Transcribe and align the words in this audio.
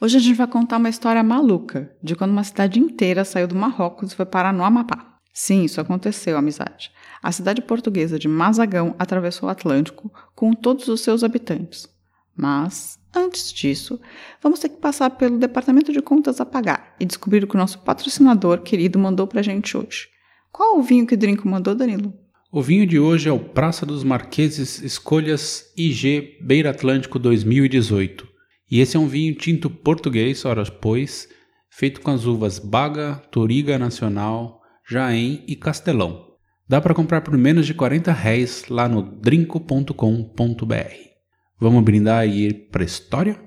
Hoje 0.00 0.16
a 0.16 0.20
gente 0.20 0.36
vai 0.36 0.46
contar 0.46 0.76
uma 0.76 0.88
história 0.88 1.24
maluca 1.24 1.90
de 2.00 2.14
quando 2.14 2.30
uma 2.30 2.44
cidade 2.44 2.78
inteira 2.78 3.24
saiu 3.24 3.48
do 3.48 3.56
Marrocos 3.56 4.12
e 4.12 4.14
foi 4.14 4.24
parar 4.24 4.52
no 4.52 4.62
Amapá. 4.62 5.18
Sim, 5.32 5.64
isso 5.64 5.80
aconteceu, 5.80 6.38
amizade. 6.38 6.92
A 7.20 7.32
cidade 7.32 7.60
portuguesa 7.60 8.16
de 8.16 8.28
Mazagão 8.28 8.94
atravessou 8.96 9.48
o 9.48 9.50
Atlântico 9.50 10.08
com 10.36 10.52
todos 10.52 10.86
os 10.86 11.00
seus 11.00 11.24
habitantes. 11.24 11.88
Mas, 12.36 12.96
antes 13.12 13.52
disso, 13.52 14.00
vamos 14.40 14.60
ter 14.60 14.68
que 14.68 14.76
passar 14.76 15.10
pelo 15.10 15.36
departamento 15.36 15.92
de 15.92 16.00
contas 16.00 16.40
a 16.40 16.46
pagar 16.46 16.94
e 17.00 17.04
descobrir 17.04 17.42
o 17.42 17.48
que 17.48 17.56
o 17.56 17.58
nosso 17.58 17.80
patrocinador 17.80 18.60
querido 18.60 19.00
mandou 19.00 19.26
pra 19.26 19.42
gente 19.42 19.76
hoje. 19.76 20.06
Qual 20.52 20.78
o 20.78 20.82
vinho 20.82 21.08
que 21.08 21.14
o 21.14 21.18
Drinco 21.18 21.48
mandou, 21.48 21.74
Danilo? 21.74 22.14
O 22.52 22.62
vinho 22.62 22.86
de 22.86 23.00
hoje 23.00 23.28
é 23.28 23.32
o 23.32 23.40
Praça 23.40 23.84
dos 23.84 24.04
Marqueses 24.04 24.80
Escolhas 24.80 25.72
IG 25.76 26.38
Beira 26.40 26.70
Atlântico 26.70 27.18
2018. 27.18 28.27
E 28.70 28.80
esse 28.80 28.96
é 28.96 29.00
um 29.00 29.08
vinho 29.08 29.34
tinto 29.34 29.70
português, 29.70 30.44
ora 30.44 30.64
pois, 30.64 31.28
feito 31.70 32.00
com 32.00 32.10
as 32.10 32.26
uvas 32.26 32.58
Baga, 32.58 33.22
Toriga 33.30 33.78
Nacional, 33.78 34.60
Jaém 34.88 35.44
e 35.46 35.56
Castelão. 35.56 36.26
Dá 36.68 36.80
para 36.80 36.94
comprar 36.94 37.22
por 37.22 37.36
menos 37.36 37.66
de 37.66 37.72
40 37.72 38.12
réis 38.12 38.68
lá 38.68 38.88
no 38.88 39.02
drinco.com.br. 39.02 39.94
Vamos 41.58 41.82
brindar 41.82 42.20
aí 42.20 42.52
pra 42.52 42.84
história? 42.84 43.40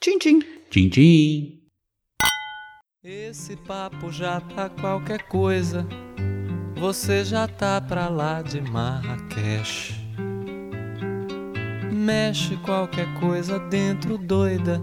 Tchim, 0.00 0.18
tchim. 0.18 0.40
Tchim, 0.70 0.88
tchim. 0.88 1.62
Esse 3.04 3.56
papo 3.56 4.10
já 4.10 4.40
tá 4.40 4.70
qualquer 4.70 5.22
coisa. 5.28 5.86
Você 6.76 7.24
já 7.24 7.46
tá 7.46 7.80
pra 7.80 8.08
lá 8.08 8.42
de 8.42 8.60
Marrakech. 8.60 10.01
Mexe 12.02 12.56
qualquer 12.56 13.06
coisa 13.20 13.60
dentro 13.60 14.18
doida, 14.18 14.82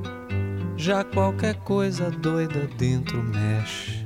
já 0.77 1.03
qualquer 1.03 1.55
coisa 1.55 2.09
doida 2.09 2.69
dentro 2.77 3.21
mexe. 3.21 4.05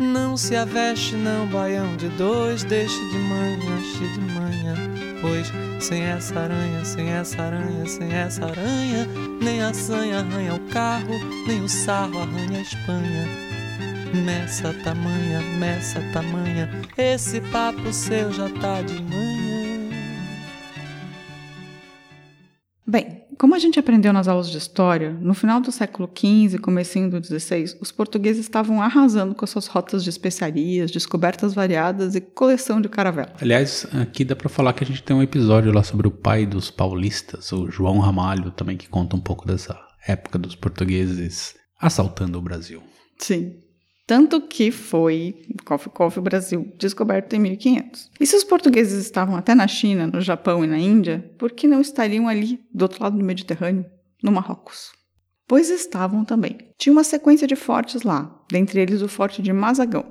Não 0.00 0.38
se 0.38 0.56
aveste, 0.56 1.16
não, 1.16 1.46
baião 1.48 1.98
de 1.98 2.08
dois, 2.08 2.64
deixe 2.64 2.98
de 3.10 3.18
manhã, 3.18 3.82
cheio 3.82 4.12
de 4.14 4.20
manhã. 4.20 4.74
Pois 5.20 5.52
sem 5.84 6.02
essa 6.02 6.40
aranha, 6.40 6.82
sem 6.82 7.10
essa 7.10 7.42
aranha, 7.42 7.86
sem 7.86 8.10
essa 8.10 8.46
aranha, 8.46 9.06
nem 9.42 9.60
a 9.60 9.74
sanha 9.74 10.20
arranha 10.20 10.54
o 10.54 10.60
carro, 10.70 11.12
nem 11.46 11.62
o 11.62 11.68
sarro 11.68 12.22
arranha 12.22 12.58
a 12.58 12.62
Espanha. 12.62 13.28
Meça 14.14 14.72
tamanha, 14.82 15.42
meça 15.58 16.00
tamanha, 16.10 16.70
esse 16.96 17.38
papo 17.52 17.92
seu 17.92 18.32
já 18.32 18.48
tá 18.48 18.80
de 18.80 19.02
manhã. 19.02 19.27
Como 23.38 23.54
a 23.54 23.58
gente 23.58 23.78
aprendeu 23.78 24.12
nas 24.12 24.26
aulas 24.26 24.50
de 24.50 24.58
história, 24.58 25.12
no 25.20 25.32
final 25.32 25.60
do 25.60 25.70
século 25.70 26.10
XV 26.12 26.58
comecinho 26.58 27.08
do 27.08 27.24
XVI, 27.24 27.76
os 27.80 27.92
portugueses 27.92 28.40
estavam 28.40 28.82
arrasando 28.82 29.34
com 29.34 29.44
as 29.44 29.50
suas 29.50 29.68
rotas 29.68 30.02
de 30.02 30.10
especiarias, 30.10 30.90
descobertas 30.90 31.54
variadas 31.54 32.16
e 32.16 32.20
coleção 32.20 32.80
de 32.80 32.88
caravela. 32.88 33.32
Aliás, 33.40 33.86
aqui 33.92 34.24
dá 34.24 34.34
para 34.34 34.48
falar 34.48 34.72
que 34.72 34.82
a 34.82 34.86
gente 34.86 35.02
tem 35.02 35.16
um 35.16 35.22
episódio 35.22 35.72
lá 35.72 35.84
sobre 35.84 36.08
o 36.08 36.10
pai 36.10 36.44
dos 36.44 36.70
paulistas, 36.70 37.52
o 37.52 37.70
João 37.70 38.00
Ramalho, 38.00 38.50
também 38.50 38.76
que 38.76 38.88
conta 38.88 39.14
um 39.14 39.20
pouco 39.20 39.46
dessa 39.46 39.78
época 40.06 40.38
dos 40.38 40.56
portugueses 40.56 41.54
assaltando 41.80 42.38
o 42.38 42.42
Brasil. 42.42 42.82
Sim. 43.18 43.67
Tanto 44.08 44.40
que 44.40 44.70
foi 44.70 45.44
Coffee 45.66 45.92
Coffee 45.92 46.22
Brasil 46.22 46.72
descoberto 46.78 47.34
em 47.34 47.38
1500. 47.40 48.10
E 48.18 48.26
se 48.26 48.36
os 48.36 48.42
portugueses 48.42 49.04
estavam 49.04 49.36
até 49.36 49.54
na 49.54 49.68
China, 49.68 50.06
no 50.06 50.22
Japão 50.22 50.64
e 50.64 50.66
na 50.66 50.78
Índia, 50.78 51.30
por 51.36 51.52
que 51.52 51.68
não 51.68 51.82
estariam 51.82 52.26
ali, 52.26 52.58
do 52.72 52.84
outro 52.84 53.02
lado 53.02 53.18
do 53.18 53.22
Mediterrâneo, 53.22 53.84
no 54.22 54.32
Marrocos? 54.32 54.92
Pois 55.46 55.68
estavam 55.68 56.24
também. 56.24 56.56
Tinha 56.78 56.90
uma 56.90 57.04
sequência 57.04 57.46
de 57.46 57.54
fortes 57.54 58.00
lá, 58.00 58.34
dentre 58.50 58.80
eles 58.80 59.02
o 59.02 59.08
Forte 59.08 59.42
de 59.42 59.52
Mazagão, 59.52 60.06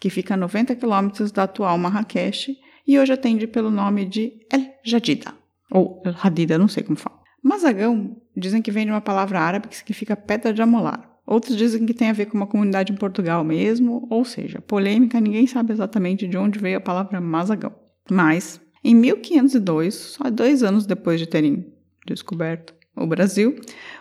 que 0.00 0.10
fica 0.10 0.34
a 0.34 0.36
90 0.36 0.74
quilômetros 0.74 1.30
da 1.30 1.44
atual 1.44 1.78
Marrakech 1.78 2.58
e 2.84 2.98
hoje 2.98 3.12
atende 3.12 3.46
pelo 3.46 3.70
nome 3.70 4.06
de 4.06 4.44
El 4.52 4.74
Jadida, 4.84 5.32
ou 5.70 6.02
El 6.04 6.16
Hadida, 6.20 6.58
não 6.58 6.66
sei 6.66 6.82
como 6.82 6.98
fala. 6.98 7.20
Mazagão 7.40 8.20
dizem 8.36 8.60
que 8.60 8.72
vem 8.72 8.86
de 8.86 8.90
uma 8.90 9.00
palavra 9.00 9.38
árabe 9.38 9.68
que 9.68 9.76
significa 9.76 10.16
pedra 10.16 10.52
de 10.52 10.62
amolar, 10.62 11.15
Outros 11.26 11.56
dizem 11.56 11.84
que 11.84 11.92
tem 11.92 12.08
a 12.08 12.12
ver 12.12 12.26
com 12.26 12.36
uma 12.36 12.46
comunidade 12.46 12.92
em 12.92 12.96
Portugal 12.96 13.42
mesmo, 13.42 14.06
ou 14.08 14.24
seja, 14.24 14.60
polêmica, 14.60 15.20
ninguém 15.20 15.46
sabe 15.46 15.72
exatamente 15.72 16.28
de 16.28 16.38
onde 16.38 16.58
veio 16.58 16.78
a 16.78 16.80
palavra 16.80 17.20
Mazagão. 17.20 17.74
Mas, 18.08 18.60
em 18.84 18.94
1502, 18.94 19.94
só 19.94 20.30
dois 20.30 20.62
anos 20.62 20.86
depois 20.86 21.18
de 21.18 21.26
terem 21.26 21.66
descoberto 22.06 22.72
o 22.94 23.06
Brasil, 23.06 23.60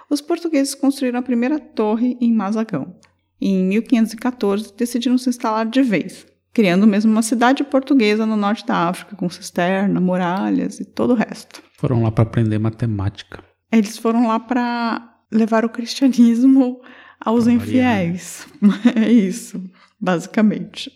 os 0.09 0.21
portugueses 0.21 0.75
construíram 0.75 1.19
a 1.19 1.23
primeira 1.23 1.59
torre 1.59 2.15
em 2.21 2.31
Mazagão. 2.31 2.95
E 3.41 3.49
em 3.49 3.65
1514 3.65 4.73
decidiram 4.77 5.17
se 5.17 5.29
instalar 5.29 5.65
de 5.65 5.81
vez, 5.81 6.27
criando 6.53 6.85
mesmo 6.85 7.11
uma 7.11 7.23
cidade 7.23 7.63
portuguesa 7.63 8.25
no 8.25 8.37
norte 8.37 8.65
da 8.65 8.87
África, 8.87 9.15
com 9.15 9.29
cisterna, 9.29 9.99
muralhas 9.99 10.79
e 10.79 10.85
todo 10.85 11.11
o 11.11 11.15
resto. 11.15 11.61
Foram 11.77 12.03
lá 12.03 12.11
para 12.11 12.23
aprender 12.23 12.59
matemática. 12.59 13.43
Eles 13.71 13.97
foram 13.97 14.27
lá 14.27 14.39
para 14.39 15.15
levar 15.31 15.65
o 15.65 15.69
cristianismo 15.69 16.79
aos 17.19 17.47
infiéis. 17.47 18.47
É 18.95 19.11
isso, 19.11 19.63
basicamente. 19.99 20.91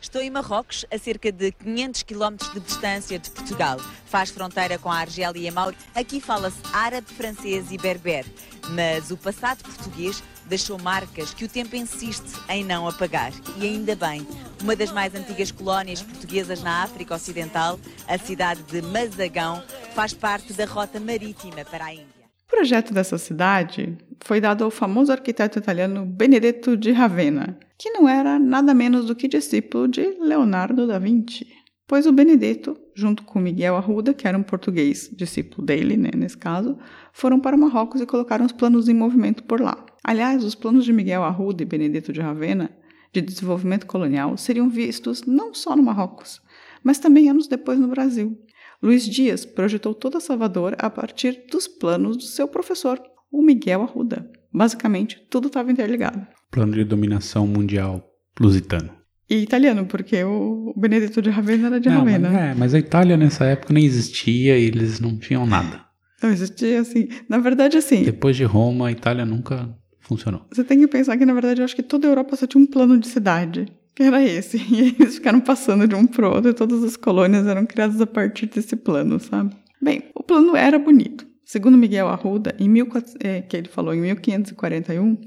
Estou 0.00 0.22
em 0.22 0.30
Marrocos, 0.30 0.86
a 0.90 0.96
cerca 0.96 1.30
de 1.30 1.52
500 1.52 2.02
km 2.04 2.36
de 2.54 2.60
distância 2.60 3.18
de 3.18 3.30
Portugal. 3.30 3.78
Faz 4.06 4.30
fronteira 4.30 4.78
com 4.78 4.90
a 4.90 4.98
Argélia 4.98 5.38
e 5.42 5.48
a 5.48 5.52
Mauro. 5.52 5.76
Aqui 5.94 6.20
fala-se 6.20 6.58
árabe, 6.72 7.06
francês 7.06 7.70
e 7.70 7.76
berber. 7.76 8.24
Mas 8.70 9.10
o 9.10 9.16
passado 9.16 9.62
português 9.62 10.22
deixou 10.46 10.78
marcas 10.78 11.34
que 11.34 11.44
o 11.44 11.48
tempo 11.48 11.76
insiste 11.76 12.32
em 12.48 12.64
não 12.64 12.88
apagar. 12.88 13.30
E 13.58 13.66
ainda 13.66 13.94
bem, 13.94 14.26
uma 14.62 14.74
das 14.74 14.90
mais 14.90 15.14
antigas 15.14 15.50
colónias 15.50 16.00
portuguesas 16.00 16.62
na 16.62 16.82
África 16.82 17.14
Ocidental, 17.14 17.78
a 18.08 18.16
cidade 18.16 18.62
de 18.62 18.80
Mazagão, 18.80 19.62
faz 19.94 20.14
parte 20.14 20.54
da 20.54 20.64
rota 20.64 20.98
marítima 20.98 21.62
para 21.64 21.84
a 21.84 21.94
Índia. 21.94 22.19
O 22.50 22.56
projeto 22.60 22.92
dessa 22.92 23.16
cidade 23.16 23.96
foi 24.18 24.40
dado 24.40 24.64
ao 24.64 24.72
famoso 24.72 25.12
arquiteto 25.12 25.60
italiano 25.60 26.04
Benedetto 26.04 26.76
de 26.76 26.90
Ravenna, 26.90 27.56
que 27.78 27.90
não 27.90 28.08
era 28.08 28.40
nada 28.40 28.74
menos 28.74 29.06
do 29.06 29.14
que 29.14 29.28
discípulo 29.28 29.86
de 29.86 30.02
Leonardo 30.18 30.84
da 30.84 30.98
Vinci. 30.98 31.46
Pois 31.86 32.06
o 32.06 32.12
Benedetto, 32.12 32.76
junto 32.92 33.22
com 33.22 33.38
Miguel 33.38 33.76
Arruda, 33.76 34.12
que 34.12 34.26
era 34.26 34.36
um 34.36 34.42
português, 34.42 35.08
discípulo 35.12 35.64
dele, 35.64 35.96
né, 35.96 36.10
nesse 36.14 36.36
caso, 36.36 36.76
foram 37.12 37.38
para 37.38 37.56
Marrocos 37.56 38.00
e 38.00 38.06
colocaram 38.06 38.44
os 38.44 38.52
planos 38.52 38.88
em 38.88 38.94
movimento 38.94 39.44
por 39.44 39.60
lá. 39.60 39.86
Aliás, 40.02 40.42
os 40.42 40.56
planos 40.56 40.84
de 40.84 40.92
Miguel 40.92 41.22
Arruda 41.22 41.62
e 41.62 41.66
Benedetto 41.66 42.12
de 42.12 42.20
Ravenna 42.20 42.68
de 43.12 43.20
desenvolvimento 43.20 43.86
colonial 43.86 44.36
seriam 44.36 44.68
vistos 44.68 45.22
não 45.22 45.54
só 45.54 45.76
no 45.76 45.84
Marrocos, 45.84 46.42
mas 46.82 46.98
também 46.98 47.30
anos 47.30 47.46
depois 47.46 47.78
no 47.78 47.86
Brasil. 47.86 48.36
Luiz 48.82 49.04
Dias 49.04 49.44
projetou 49.44 49.94
toda 49.94 50.20
Salvador 50.20 50.74
a 50.78 50.88
partir 50.88 51.44
dos 51.50 51.68
planos 51.68 52.16
do 52.16 52.22
seu 52.22 52.48
professor, 52.48 53.00
o 53.30 53.42
Miguel 53.42 53.82
Arruda. 53.82 54.30
Basicamente, 54.52 55.20
tudo 55.28 55.48
estava 55.48 55.70
interligado. 55.70 56.26
Plano 56.50 56.72
de 56.72 56.84
dominação 56.84 57.46
mundial 57.46 58.02
lusitano. 58.40 58.90
E 59.28 59.36
italiano, 59.36 59.86
porque 59.86 60.24
o 60.24 60.74
Benedetto 60.76 61.22
de 61.22 61.30
Ravenna 61.30 61.68
era 61.68 61.80
de 61.80 61.88
não, 61.88 61.98
Ravenna. 61.98 62.30
Mas, 62.30 62.40
é, 62.40 62.54
mas 62.54 62.74
a 62.74 62.78
Itália 62.78 63.16
nessa 63.16 63.44
época 63.44 63.72
nem 63.72 63.84
existia 63.84 64.58
e 64.58 64.64
eles 64.64 64.98
não 64.98 65.16
tinham 65.16 65.46
nada. 65.46 65.84
Não 66.22 66.30
existia 66.30 66.80
assim. 66.80 67.08
Na 67.28 67.38
verdade, 67.38 67.76
assim. 67.76 68.02
Depois 68.02 68.36
de 68.36 68.44
Roma, 68.44 68.88
a 68.88 68.92
Itália 68.92 69.24
nunca 69.24 69.72
funcionou. 70.00 70.46
Você 70.50 70.64
tem 70.64 70.80
que 70.80 70.88
pensar 70.88 71.16
que, 71.16 71.24
na 71.24 71.32
verdade, 71.32 71.60
eu 71.60 71.64
acho 71.64 71.76
que 71.76 71.82
toda 71.82 72.08
a 72.08 72.10
Europa 72.10 72.34
só 72.34 72.46
tinha 72.46 72.62
um 72.62 72.66
plano 72.66 72.98
de 72.98 73.06
cidade, 73.06 73.66
que 73.94 74.02
era 74.02 74.22
esse. 74.22 74.58
E 74.70 74.94
eles 74.98 75.16
ficaram 75.16 75.40
passando 75.40 75.86
de 75.86 75.94
um 75.94 76.06
pro 76.06 76.30
outro 76.30 76.50
e 76.50 76.54
todas 76.54 76.82
as 76.82 76.96
colônias 76.96 77.46
eram 77.46 77.66
criadas 77.66 78.00
a 78.00 78.06
partir 78.06 78.46
desse 78.46 78.76
plano, 78.76 79.18
sabe? 79.18 79.54
Bem, 79.80 80.04
o 80.14 80.22
plano 80.22 80.56
era 80.56 80.78
bonito. 80.78 81.26
Segundo 81.44 81.76
Miguel 81.76 82.08
Arruda, 82.08 82.54
em 82.58 82.68
mil, 82.68 82.88
é, 83.18 83.42
que 83.42 83.56
ele 83.56 83.68
falou 83.68 83.92
em 83.92 84.00
1541, 84.00 85.20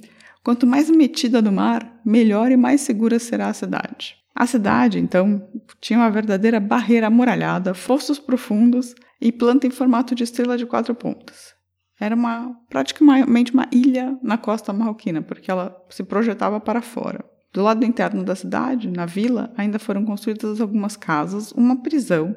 quanto 0.44 0.66
mais 0.66 0.90
metida 0.90 1.42
do 1.42 1.52
mar, 1.52 2.00
melhor 2.06 2.52
e 2.52 2.56
mais 2.56 2.82
segura 2.82 3.20
será 3.20 3.48
a 3.48 3.54
cidade. 3.54 4.16
A 4.36 4.48
cidade, 4.48 5.00
então, 5.00 5.48
tinha 5.80 6.00
uma 6.00 6.10
verdadeira 6.10 6.60
barreira 6.60 7.08
amuralhada, 7.08 7.74
fossos 7.74 8.18
profundos 8.18 8.96
e 9.22 9.32
planta 9.32 9.68
em 9.68 9.70
formato 9.70 10.16
de 10.16 10.24
estrela 10.24 10.58
de 10.58 10.66
quatro 10.66 10.96
pontas. 10.96 11.54
Era 12.00 12.16
uma 12.16 12.56
praticamente 12.70 13.54
uma 13.54 13.68
ilha 13.72 14.18
na 14.24 14.38
costa 14.38 14.74
marroquina, 14.74 15.22
porque 15.22 15.52
ela 15.52 15.76
se 15.90 16.04
projetava 16.04 16.60
para 16.60 16.82
fora. 16.82 17.24
Do 17.54 17.62
lado 17.62 17.86
interno 17.86 18.24
da 18.24 18.36
cidade, 18.36 18.90
na 18.90 19.06
vila, 19.06 19.54
ainda 19.56 19.78
foram 19.78 20.04
construídas 20.04 20.60
algumas 20.60 20.98
casas, 20.98 21.52
uma 21.52 21.82
prisão, 21.84 22.36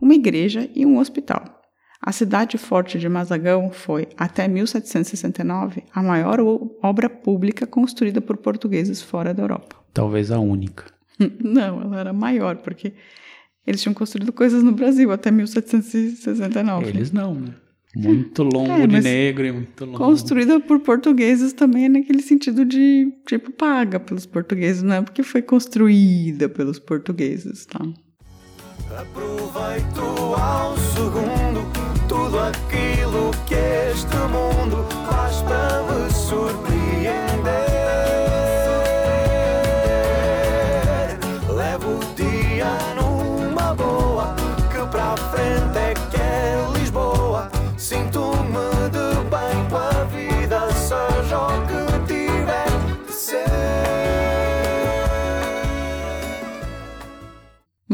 uma 0.00 0.14
igreja 0.14 0.70
e 0.74 0.86
um 0.86 0.98
hospital. 0.98 1.60
A 2.00 2.12
cidade 2.12 2.56
forte 2.56 2.98
de 2.98 3.08
Mazagão 3.08 3.72
foi, 3.72 4.06
até 4.16 4.46
1769, 4.46 5.82
a 5.92 6.02
maior 6.02 6.38
obra 6.82 7.10
pública 7.10 7.66
construída 7.66 8.20
por 8.20 8.36
portugueses 8.36 9.02
fora 9.02 9.34
da 9.34 9.42
Europa. 9.42 9.76
Talvez 9.92 10.30
a 10.30 10.38
única. 10.38 10.84
Não, 11.42 11.82
ela 11.82 11.98
era 11.98 12.12
maior, 12.12 12.56
porque 12.58 12.92
eles 13.66 13.82
tinham 13.82 13.94
construído 13.94 14.32
coisas 14.32 14.62
no 14.62 14.70
Brasil 14.72 15.10
até 15.10 15.30
1769. 15.30 16.86
Eles 16.86 17.10
não, 17.10 17.34
né? 17.34 17.54
Muito 17.96 18.42
longo 18.42 18.72
É, 18.72 18.86
de 18.86 19.00
negro 19.00 19.46
e 19.46 19.52
muito 19.52 19.84
longo. 19.84 19.98
Construída 19.98 20.58
por 20.60 20.80
portugueses 20.80 21.52
também 21.52 21.88
naquele 21.88 22.22
sentido 22.22 22.64
de, 22.64 23.12
tipo, 23.26 23.52
paga 23.52 24.00
pelos 24.00 24.26
portugueses, 24.26 24.82
não 24.82 24.96
é 24.96 25.02
porque 25.02 25.22
foi 25.22 25.42
construída 25.42 26.48
pelos 26.48 26.78
portugueses, 26.78 27.66
tá? 27.66 27.80
Aproveito 28.98 30.00
ao 30.00 30.76
segundo 30.76 31.64
tudo 32.08 32.38
aquilo 32.38 33.30
que 33.46 33.54
este 33.54 34.16
mundo 34.28 34.84
faz 35.08 35.42
para 35.42 35.82
me 35.82 36.10
surpreender. 36.12 36.73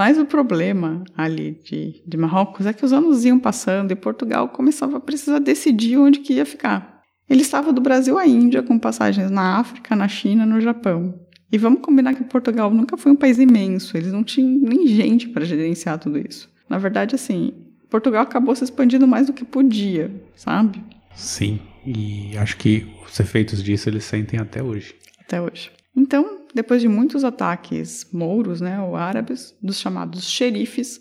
Mas 0.01 0.17
o 0.17 0.25
problema 0.25 1.05
ali 1.15 1.61
de, 1.63 2.03
de 2.07 2.17
Marrocos 2.17 2.65
é 2.65 2.73
que 2.73 2.83
os 2.83 2.91
anos 2.91 3.23
iam 3.27 3.39
passando 3.39 3.93
e 3.93 3.95
Portugal 3.95 4.49
começava 4.49 4.97
a 4.97 5.01
precisar 5.01 5.41
decidir 5.41 5.99
onde 5.99 6.21
que 6.21 6.33
ia 6.33 6.47
ficar. 6.47 7.03
Ele 7.29 7.43
estava 7.43 7.71
do 7.71 7.83
Brasil 7.83 8.19
à 8.19 8.27
Índia, 8.27 8.63
com 8.63 8.79
passagens 8.79 9.31
na 9.31 9.59
África, 9.59 9.95
na 9.95 10.09
China, 10.09 10.47
no 10.47 10.59
Japão. 10.59 11.21
E 11.53 11.59
vamos 11.59 11.83
combinar 11.83 12.15
que 12.15 12.25
Portugal 12.25 12.71
nunca 12.71 12.97
foi 12.97 13.13
um 13.13 13.15
país 13.15 13.39
imenso, 13.39 13.95
eles 13.95 14.11
não 14.11 14.25
tinham 14.25 14.67
nem 14.67 14.87
gente 14.87 15.29
para 15.29 15.45
gerenciar 15.45 15.99
tudo 15.99 16.17
isso. 16.19 16.49
Na 16.67 16.79
verdade, 16.79 17.15
assim, 17.15 17.53
Portugal 17.91 18.23
acabou 18.23 18.57
se 18.57 18.65
expandindo 18.65 19.07
mais 19.07 19.27
do 19.27 19.35
que 19.35 19.45
podia, 19.45 20.11
sabe? 20.35 20.83
Sim, 21.15 21.61
e 21.85 22.39
acho 22.39 22.57
que 22.57 22.87
os 23.07 23.21
efeitos 23.21 23.63
disso 23.63 23.91
eles 23.91 24.05
sentem 24.05 24.41
até 24.41 24.63
hoje. 24.63 24.95
Até 25.21 25.43
hoje. 25.43 25.71
Então, 25.95 26.40
depois 26.55 26.81
de 26.81 26.89
muitos 26.89 27.25
ataques 27.25 28.09
mouros, 28.13 28.61
né, 28.61 28.81
ou 28.81 28.97
árabes, 28.97 29.57
dos 29.63 29.79
chamados 29.79 30.29
xerifes, 30.29 31.01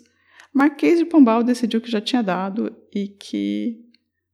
Marquês 0.52 0.98
de 0.98 1.04
Pombal 1.04 1.42
decidiu 1.42 1.80
que 1.80 1.90
já 1.90 2.00
tinha 2.00 2.22
dado 2.22 2.74
e 2.94 3.06
que 3.06 3.78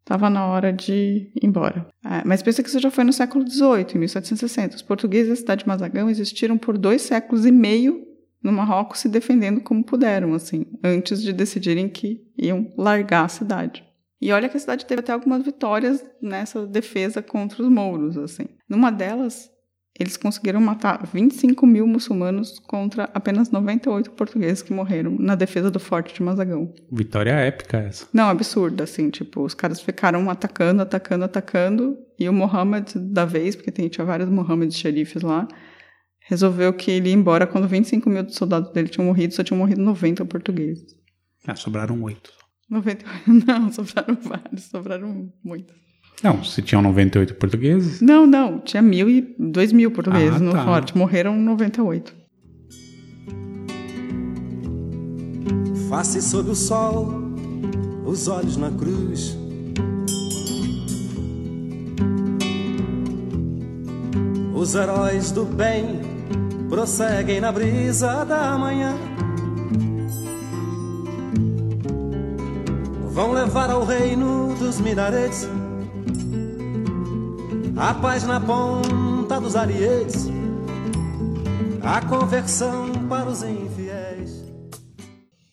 estava 0.00 0.30
na 0.30 0.46
hora 0.46 0.72
de 0.72 1.30
ir 1.34 1.44
embora. 1.44 1.86
É, 2.04 2.22
mas 2.24 2.42
pensa 2.42 2.62
que 2.62 2.68
isso 2.68 2.78
já 2.78 2.90
foi 2.90 3.04
no 3.04 3.12
século 3.12 3.46
XVIII, 3.46 3.94
em 3.94 3.98
1760. 3.98 4.76
Os 4.76 4.82
portugueses 4.82 5.28
da 5.28 5.36
cidade 5.36 5.64
de 5.64 5.68
Mazagão 5.68 6.08
existiram 6.08 6.56
por 6.56 6.78
dois 6.78 7.02
séculos 7.02 7.44
e 7.44 7.50
meio 7.50 8.06
no 8.42 8.52
Marrocos 8.52 9.00
se 9.00 9.08
defendendo 9.08 9.60
como 9.60 9.84
puderam, 9.84 10.32
assim, 10.32 10.64
antes 10.82 11.20
de 11.20 11.32
decidirem 11.32 11.88
que 11.88 12.24
iam 12.38 12.72
largar 12.78 13.24
a 13.24 13.28
cidade. 13.28 13.84
E 14.20 14.32
olha 14.32 14.48
que 14.48 14.56
a 14.56 14.60
cidade 14.60 14.86
teve 14.86 15.00
até 15.00 15.12
algumas 15.12 15.42
vitórias 15.42 16.02
nessa 16.22 16.64
defesa 16.66 17.20
contra 17.20 17.62
os 17.62 17.68
mouros, 17.68 18.16
assim. 18.16 18.46
Numa 18.68 18.90
delas, 18.90 19.50
eles 19.98 20.16
conseguiram 20.16 20.60
matar 20.60 21.06
25 21.06 21.66
mil 21.66 21.86
muçulmanos 21.86 22.58
contra 22.58 23.04
apenas 23.14 23.50
98 23.50 24.10
portugueses 24.10 24.62
que 24.62 24.72
morreram 24.72 25.16
na 25.18 25.34
defesa 25.34 25.70
do 25.70 25.80
forte 25.80 26.14
de 26.14 26.22
Mazagão. 26.22 26.72
Vitória 26.92 27.30
épica 27.32 27.78
essa. 27.78 28.06
Não, 28.12 28.28
absurda, 28.28 28.84
assim, 28.84 29.08
tipo, 29.08 29.42
os 29.42 29.54
caras 29.54 29.80
ficaram 29.80 30.28
atacando, 30.28 30.82
atacando, 30.82 31.24
atacando, 31.24 31.98
e 32.18 32.28
o 32.28 32.32
Mohammed 32.32 32.98
da 32.98 33.24
vez, 33.24 33.56
porque 33.56 33.70
tem, 33.70 33.88
tinha 33.88 34.04
vários 34.04 34.28
Mohammed 34.28 34.74
xerifes 34.74 35.22
lá, 35.22 35.48
resolveu 36.20 36.72
que 36.72 36.90
ele 36.90 37.08
ia 37.08 37.14
embora 37.14 37.46
quando 37.46 37.66
25 37.66 38.10
mil 38.10 38.28
soldados 38.28 38.70
dele 38.72 38.88
tinham 38.88 39.06
morrido, 39.06 39.32
só 39.34 39.42
tinham 39.42 39.58
morrido 39.58 39.80
90 39.80 40.24
portugueses. 40.26 40.94
Ah, 41.46 41.56
sobraram 41.56 42.02
oito. 42.02 42.32
98, 42.68 43.46
não, 43.46 43.72
sobraram 43.72 44.18
vários, 44.20 44.64
sobraram 44.64 45.32
muitos. 45.42 45.85
Não, 46.22 46.42
se 46.42 46.62
tinham 46.62 46.80
98 46.82 47.34
portugueses. 47.34 48.00
Não, 48.00 48.26
não, 48.26 48.58
tinha 48.60 48.82
mil 48.82 49.08
e 49.08 49.34
dois 49.38 49.72
mil 49.72 49.90
portugueses 49.90 50.36
Ah, 50.36 50.44
no 50.44 50.52
tá. 50.52 50.64
forte, 50.64 50.96
morreram 50.96 51.36
98. 51.36 52.14
Face 55.88 56.20
sob 56.22 56.50
o 56.50 56.54
sol, 56.54 57.12
os 58.04 58.26
olhos 58.28 58.56
na 58.56 58.70
cruz. 58.70 59.36
Os 64.54 64.74
heróis 64.74 65.30
do 65.30 65.44
bem 65.44 66.00
prosseguem 66.68 67.40
na 67.40 67.52
brisa 67.52 68.24
da 68.24 68.56
manhã. 68.58 68.94
Vão 73.10 73.32
levar 73.32 73.70
ao 73.70 73.84
reino 73.84 74.54
dos 74.58 74.80
minaretes 74.80 75.48
a 77.78 77.92
paz 77.92 78.24
na 78.24 78.40
ponta 78.40 79.38
dos 79.38 79.54
arietes, 79.54 80.28
a 81.82 82.00
conversão 82.06 82.90
para 83.06 83.28
os 83.28 83.42
infiéis. 83.42 84.42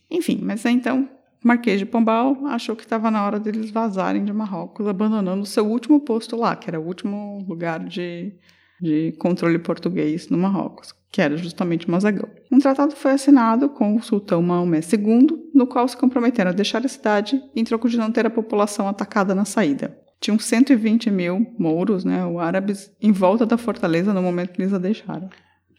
Enfim, 0.09 0.39
mas 0.41 0.63
então, 0.65 1.09
Marquês 1.43 1.79
de 1.79 1.85
Pombal 1.85 2.45
achou 2.45 2.77
que 2.77 2.83
estava 2.83 3.11
na 3.11 3.25
hora 3.25 3.41
deles 3.41 3.71
vazarem 3.71 4.23
de 4.23 4.31
Marrocos, 4.31 4.87
abandonando 4.87 5.45
seu 5.45 5.67
último 5.67 5.99
posto 5.99 6.37
lá, 6.37 6.55
que 6.55 6.69
era 6.69 6.79
o 6.79 6.85
último 6.85 7.43
lugar 7.45 7.83
de, 7.83 8.33
de 8.81 9.11
controle 9.19 9.59
português 9.59 10.29
no 10.29 10.37
Marrocos, 10.37 10.93
que 11.11 11.21
era 11.21 11.35
justamente 11.35 11.91
Mazagão. 11.91 12.29
Um 12.49 12.59
tratado 12.59 12.95
foi 12.95 13.11
assinado 13.11 13.67
com 13.67 13.97
o 13.97 14.01
sultão 14.01 14.41
Maomé 14.41 14.79
II, 14.79 15.27
no 15.53 15.67
qual 15.67 15.85
se 15.89 15.97
comprometeram 15.97 16.51
a 16.51 16.53
deixar 16.53 16.85
a 16.85 16.87
cidade 16.87 17.41
em 17.53 17.65
troco 17.65 17.89
de 17.89 17.97
não 17.97 18.09
ter 18.13 18.25
a 18.25 18.29
população 18.29 18.87
atacada 18.87 19.35
na 19.35 19.43
saída. 19.43 20.02
Tinham 20.23 20.39
120 20.39 21.11
mil 21.11 21.53
mouros, 21.59 22.05
né, 22.05 22.23
ou 22.25 22.39
árabes, 22.39 22.89
em 23.01 23.11
volta 23.11 23.45
da 23.45 23.57
fortaleza 23.57 24.13
no 24.13 24.21
momento 24.21 24.53
que 24.53 24.61
eles 24.61 24.73
a 24.73 24.77
deixaram. 24.77 25.29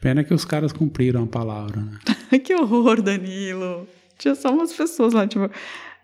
Pena 0.03 0.23
que 0.23 0.35
os 0.35 0.45
caras 0.45 0.71
cumpriram 0.71 1.25
a 1.25 1.27
palavra, 1.27 1.81
né? 1.81 1.99
que 2.39 2.55
horror, 2.55 3.01
Danilo! 3.01 3.89
Tinha 4.19 4.35
só 4.35 4.53
umas 4.53 4.71
pessoas 4.75 5.15
lá, 5.15 5.27
tipo, 5.27 5.51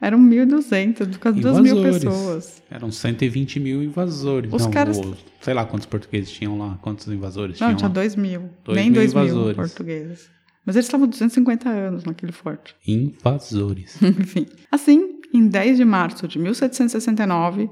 eram 0.01 0.19
1.200, 0.19 1.19
quase 1.19 1.39
2 1.39 1.61
mil 1.61 1.83
pessoas. 1.83 2.63
Eram 2.71 2.91
120 2.91 3.61
mil 3.61 3.83
invasores. 3.83 4.51
Os 4.51 4.63
não, 4.65 4.71
caras- 4.71 4.97
o- 4.99 5.15
sei 5.43 5.53
lá 5.53 5.67
quantos 5.67 5.85
portugueses 5.87 6.31
tinham 6.31 6.57
lá, 6.59 6.79
quantos 6.81 7.07
invasores 7.09 7.61
Não, 7.61 7.67
tinham 7.69 7.77
tinha 7.77 7.89
lá. 7.89 7.95
2 7.95 8.17
mil. 8.17 8.49
Dois 8.65 8.75
Nem 8.79 8.87
mil 8.91 8.95
2 9.03 9.13
mil 9.35 9.55
portugueses. 9.55 10.31
Mas 10.65 10.77
eles 10.77 10.87
estavam 10.87 11.07
250 11.07 11.69
anos 11.69 12.05
naquele 12.05 12.33
forte. 12.33 12.75
Invasores. 12.89 14.01
Enfim. 14.03 14.47
Assim, 14.73 15.21
em 15.35 15.47
10 15.47 15.77
de 15.77 15.85
março 15.85 16.27
de 16.27 16.39
1769, 16.39 17.69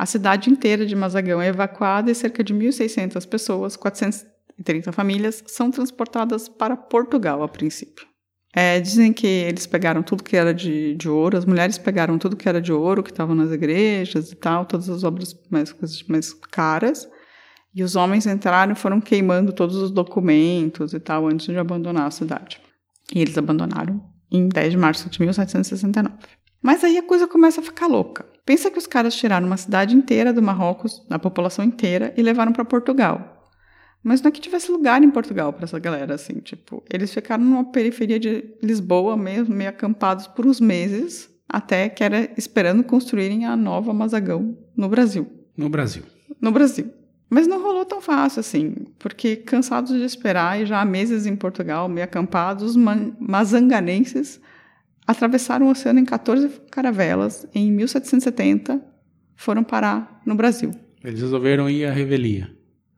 a 0.00 0.06
cidade 0.06 0.48
inteira 0.48 0.86
de 0.86 0.96
Mazagão 0.96 1.42
é 1.42 1.48
evacuada 1.48 2.10
e 2.10 2.14
cerca 2.14 2.42
de 2.42 2.54
1.600 2.54 3.28
pessoas, 3.28 3.76
430 3.76 4.92
famílias, 4.92 5.44
são 5.46 5.70
transportadas 5.70 6.48
para 6.48 6.74
Portugal 6.74 7.42
a 7.42 7.48
princípio. 7.48 8.06
É, 8.54 8.80
dizem 8.80 9.12
que 9.12 9.26
eles 9.26 9.66
pegaram 9.66 10.02
tudo 10.02 10.24
que 10.24 10.38
era 10.38 10.54
de, 10.54 10.94
de 10.94 11.06
ouro, 11.06 11.36
as 11.36 11.44
mulheres 11.44 11.76
pegaram 11.76 12.16
tudo 12.16 12.34
que 12.34 12.48
era 12.48 12.62
de 12.62 12.72
ouro, 12.72 13.02
que 13.02 13.10
estavam 13.10 13.34
nas 13.34 13.52
igrejas 13.52 14.32
e 14.32 14.36
tal, 14.36 14.64
todas 14.64 14.88
as 14.88 15.04
obras 15.04 15.38
mais, 15.50 15.76
mais 16.08 16.32
caras. 16.32 17.06
E 17.74 17.82
os 17.82 17.94
homens 17.94 18.26
entraram 18.26 18.72
e 18.72 18.76
foram 18.76 19.02
queimando 19.02 19.52
todos 19.52 19.76
os 19.76 19.90
documentos 19.90 20.94
e 20.94 20.98
tal 20.98 21.26
antes 21.28 21.44
de 21.44 21.58
abandonar 21.58 22.06
a 22.06 22.10
cidade. 22.10 22.58
E 23.14 23.20
eles 23.20 23.36
abandonaram 23.36 24.02
em 24.32 24.48
10 24.48 24.72
de 24.72 24.78
março 24.78 25.10
de 25.10 25.20
1769. 25.20 26.16
Mas 26.62 26.82
aí 26.84 26.96
a 26.96 27.02
coisa 27.02 27.28
começa 27.28 27.60
a 27.60 27.64
ficar 27.64 27.86
louca. 27.86 28.24
Pensa 28.50 28.68
que 28.68 28.78
os 28.78 28.86
caras 28.88 29.14
tiraram 29.14 29.46
uma 29.46 29.56
cidade 29.56 29.94
inteira 29.94 30.32
do 30.32 30.42
Marrocos, 30.42 31.06
da 31.08 31.20
população 31.20 31.64
inteira, 31.64 32.12
e 32.16 32.20
levaram 32.20 32.52
para 32.52 32.64
Portugal. 32.64 33.48
Mas 34.02 34.20
não 34.20 34.28
é 34.28 34.32
que 34.32 34.40
tivesse 34.40 34.72
lugar 34.72 35.04
em 35.04 35.10
Portugal 35.12 35.52
para 35.52 35.66
essa 35.66 35.78
galera, 35.78 36.16
assim, 36.16 36.40
tipo, 36.40 36.82
eles 36.92 37.14
ficaram 37.14 37.44
numa 37.44 37.70
periferia 37.70 38.18
de 38.18 38.52
Lisboa, 38.60 39.16
meio, 39.16 39.48
meio 39.48 39.70
acampados 39.70 40.26
por 40.26 40.44
uns 40.46 40.60
meses, 40.60 41.30
até 41.48 41.88
que 41.88 42.02
era 42.02 42.28
esperando 42.36 42.82
construírem 42.82 43.44
a 43.44 43.54
nova 43.54 43.92
Mazagão 43.92 44.58
no 44.76 44.88
Brasil. 44.88 45.28
No 45.56 45.68
Brasil. 45.68 46.02
No 46.40 46.50
Brasil. 46.50 46.90
Mas 47.30 47.46
não 47.46 47.62
rolou 47.62 47.84
tão 47.84 48.00
fácil 48.00 48.40
assim, 48.40 48.74
porque 48.98 49.36
cansados 49.36 49.92
de 49.92 50.02
esperar 50.02 50.60
e 50.60 50.66
já 50.66 50.80
há 50.80 50.84
meses 50.84 51.24
em 51.24 51.36
Portugal, 51.36 51.88
meio 51.88 52.04
acampados, 52.04 52.74
os 52.74 52.76
mazanganenses 53.20 54.40
atravessaram 55.06 55.66
o 55.66 55.70
oceano 55.70 55.98
em 55.98 56.04
14 56.04 56.48
caravelas 56.70 57.46
e 57.54 57.60
em 57.60 57.72
1770 57.72 58.80
foram 59.36 59.62
parar 59.64 60.20
no 60.24 60.34
Brasil. 60.34 60.70
Eles 61.02 61.20
resolveram 61.20 61.68
ir 61.68 61.84
à 61.86 61.92
revelia. 61.92 62.50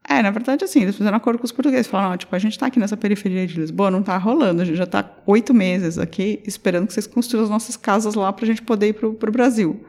É, 0.07 0.21
na 0.21 0.29
verdade, 0.31 0.65
assim, 0.65 0.81
eles 0.81 0.95
fizeram 0.97 1.15
acordo 1.15 1.39
com 1.39 1.45
os 1.45 1.51
portugueses. 1.53 1.87
Falaram, 1.87 2.11
ó, 2.13 2.17
tipo, 2.17 2.35
a 2.35 2.39
gente 2.39 2.59
tá 2.59 2.65
aqui 2.65 2.77
nessa 2.77 2.97
periferia 2.97 3.47
de 3.47 3.57
Lisboa, 3.57 3.89
não 3.89 4.03
tá 4.03 4.17
rolando. 4.17 4.61
A 4.61 4.65
gente 4.65 4.75
já 4.75 4.85
tá 4.85 5.09
oito 5.25 5.53
meses 5.53 5.97
aqui 5.97 6.41
esperando 6.45 6.87
que 6.87 6.93
vocês 6.93 7.07
construam 7.07 7.45
as 7.45 7.49
nossas 7.49 7.77
casas 7.77 8.13
lá 8.13 8.31
pra 8.33 8.45
gente 8.45 8.61
poder 8.61 8.89
ir 8.89 8.93
pro, 8.93 9.13
pro 9.13 9.31
Brasil. 9.31 9.85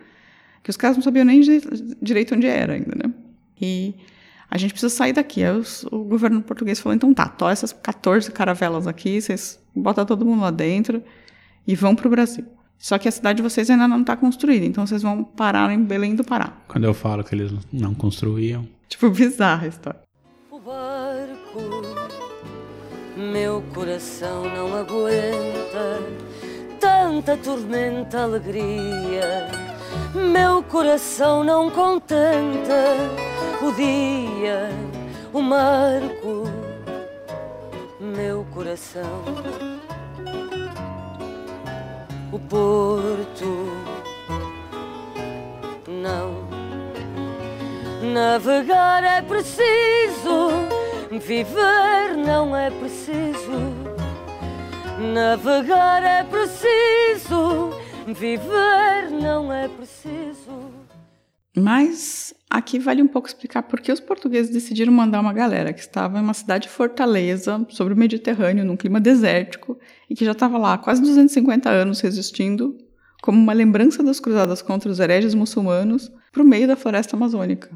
Que 0.62 0.70
os 0.70 0.76
caras 0.76 0.96
não 0.96 1.02
sabiam 1.02 1.24
nem 1.24 1.40
di- 1.40 1.60
direito 2.00 2.34
onde 2.36 2.46
era 2.46 2.74
ainda, 2.74 2.92
né? 2.94 3.12
E 3.60 3.92
a 4.48 4.56
gente 4.56 4.70
precisa 4.70 4.94
sair 4.94 5.12
daqui. 5.12 5.42
Aí 5.42 5.50
os- 5.58 5.84
o 5.90 6.04
governo 6.04 6.40
português 6.40 6.78
falou, 6.78 6.94
então 6.94 7.12
tá, 7.12 7.26
tó 7.28 7.50
essas 7.50 7.72
14 7.72 8.30
caravelas 8.30 8.86
aqui, 8.86 9.20
vocês 9.20 9.58
botam 9.74 10.06
todo 10.06 10.24
mundo 10.24 10.42
lá 10.42 10.52
dentro 10.52 11.02
e 11.66 11.74
vão 11.74 11.94
pro 11.94 12.10
Brasil. 12.10 12.44
Só 12.78 12.98
que 12.98 13.08
a 13.08 13.12
cidade 13.12 13.38
de 13.38 13.42
vocês 13.42 13.70
ainda 13.70 13.88
não 13.88 14.04
tá 14.04 14.16
construída, 14.16 14.66
então 14.66 14.86
vocês 14.86 15.02
vão 15.02 15.24
parar 15.24 15.72
em 15.72 15.82
Belém 15.82 16.14
do 16.14 16.24
Pará. 16.24 16.52
Quando 16.68 16.84
eu 16.84 16.94
falo 16.94 17.24
que 17.24 17.34
eles 17.34 17.52
não 17.72 17.94
construíam. 17.94 18.68
Tipo, 18.88 19.08
bizarra 19.10 19.64
a 19.64 19.68
história. 19.68 20.00
O 20.50 20.58
barco, 20.58 21.60
meu 23.16 23.62
coração 23.72 24.44
não 24.54 24.74
aguenta 24.74 26.00
tanta 26.84 27.36
tormenta, 27.38 28.24
alegria. 28.24 29.48
Meu 30.14 30.62
coração 30.62 31.42
não 31.42 31.70
contenta 31.70 32.96
o 33.62 33.72
dia, 33.72 34.68
o 35.32 35.40
marco, 35.40 36.44
meu 37.98 38.44
coração. 38.52 39.24
Porto, 42.48 43.72
não. 45.88 46.44
Navegar 48.12 49.02
é 49.02 49.22
preciso, 49.22 50.50
viver 51.10 52.16
não 52.16 52.56
é 52.56 52.70
preciso. 52.70 53.72
Navegar 55.12 56.02
é 56.02 56.22
preciso, 56.24 57.70
viver 58.06 59.10
não 59.10 59.52
é 59.52 59.66
preciso. 59.68 60.63
Mas 61.56 62.34
aqui 62.50 62.78
vale 62.78 63.02
um 63.02 63.06
pouco 63.06 63.28
explicar 63.28 63.62
por 63.62 63.80
que 63.80 63.92
os 63.92 64.00
portugueses 64.00 64.52
decidiram 64.52 64.92
mandar 64.92 65.20
uma 65.20 65.32
galera 65.32 65.72
que 65.72 65.80
estava 65.80 66.18
em 66.18 66.22
uma 66.22 66.34
cidade 66.34 66.68
fortaleza 66.68 67.64
sobre 67.70 67.94
o 67.94 67.96
Mediterrâneo, 67.96 68.64
num 68.64 68.76
clima 68.76 69.00
desértico, 69.00 69.78
e 70.10 70.14
que 70.14 70.24
já 70.24 70.32
estava 70.32 70.58
lá 70.58 70.74
há 70.74 70.78
quase 70.78 71.00
250 71.00 71.70
anos 71.70 72.00
resistindo, 72.00 72.76
como 73.22 73.38
uma 73.38 73.52
lembrança 73.52 74.02
das 74.02 74.18
cruzadas 74.18 74.62
contra 74.62 74.90
os 74.90 74.98
hereges 74.98 75.34
muçulmanos, 75.34 76.10
para 76.32 76.42
o 76.42 76.46
meio 76.46 76.66
da 76.66 76.76
floresta 76.76 77.16
amazônica. 77.16 77.70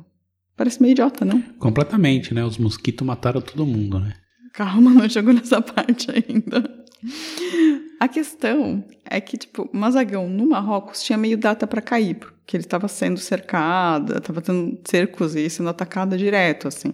Parece 0.57 0.83
meio 0.83 0.93
idiota, 0.93 1.25
não? 1.25 1.41
Completamente, 1.61 2.35
né? 2.35 2.45
Os 2.45 2.59
mosquitos 2.59 3.07
mataram 3.07 3.41
todo 3.41 3.65
mundo, 3.65 4.01
né? 4.01 4.15
Calma, 4.53 4.91
não 4.91 5.09
chegou 5.09 5.33
nessa 5.33 5.63
parte 5.63 6.09
ainda. 6.11 6.78
A 8.01 8.09
questão 8.09 8.85
é 9.09 9.21
que, 9.21 9.37
tipo, 9.37 9.69
Mazagão, 9.73 10.29
no 10.29 10.49
Marrocos, 10.49 11.03
tinha 11.03 11.19
meio 11.19 11.37
data 11.37 11.67
para 11.67 11.81
cair, 11.83 12.15
porque 12.17 12.57
ele 12.57 12.65
estava 12.65 12.87
sendo 12.89 13.19
cercada, 13.19 14.19
estava 14.19 14.41
tendo 14.41 14.79
cercos 14.89 15.35
e 15.35 15.49
sendo 15.51 15.69
atacada 15.69 16.17
direto, 16.17 16.69
assim. 16.69 16.93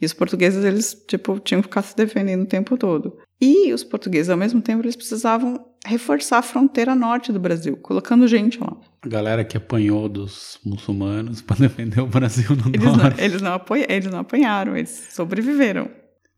E 0.00 0.04
os 0.04 0.12
portugueses, 0.12 0.62
eles, 0.64 1.04
tipo, 1.08 1.38
tinham 1.40 1.62
que 1.62 1.68
ficar 1.68 1.82
se 1.82 1.96
defendendo 1.96 2.42
o 2.42 2.46
tempo 2.46 2.76
todo. 2.76 3.16
E 3.40 3.72
os 3.72 3.82
portugueses, 3.82 4.28
ao 4.30 4.36
mesmo 4.36 4.60
tempo, 4.60 4.82
eles 4.82 4.94
precisavam 4.96 5.58
reforçar 5.86 6.38
a 6.38 6.42
fronteira 6.42 6.94
norte 6.94 7.32
do 7.32 7.40
Brasil, 7.40 7.76
colocando 7.78 8.26
gente 8.28 8.58
lá. 8.60 8.76
A 9.02 9.08
galera 9.08 9.44
que 9.44 9.56
apanhou 9.56 10.08
dos 10.08 10.58
muçulmanos 10.64 11.40
para 11.42 11.56
defender 11.56 12.00
o 12.00 12.06
Brasil 12.06 12.50
no 12.56 12.68
Eles 12.68 12.84
não, 12.84 12.96
norte. 12.96 13.20
eles, 13.22 13.42
não 13.42 13.52
apoia- 13.54 13.86
eles 13.88 14.10
não 14.10 14.18
apanharam, 14.20 14.76
eles 14.76 15.08
sobreviveram. 15.12 15.88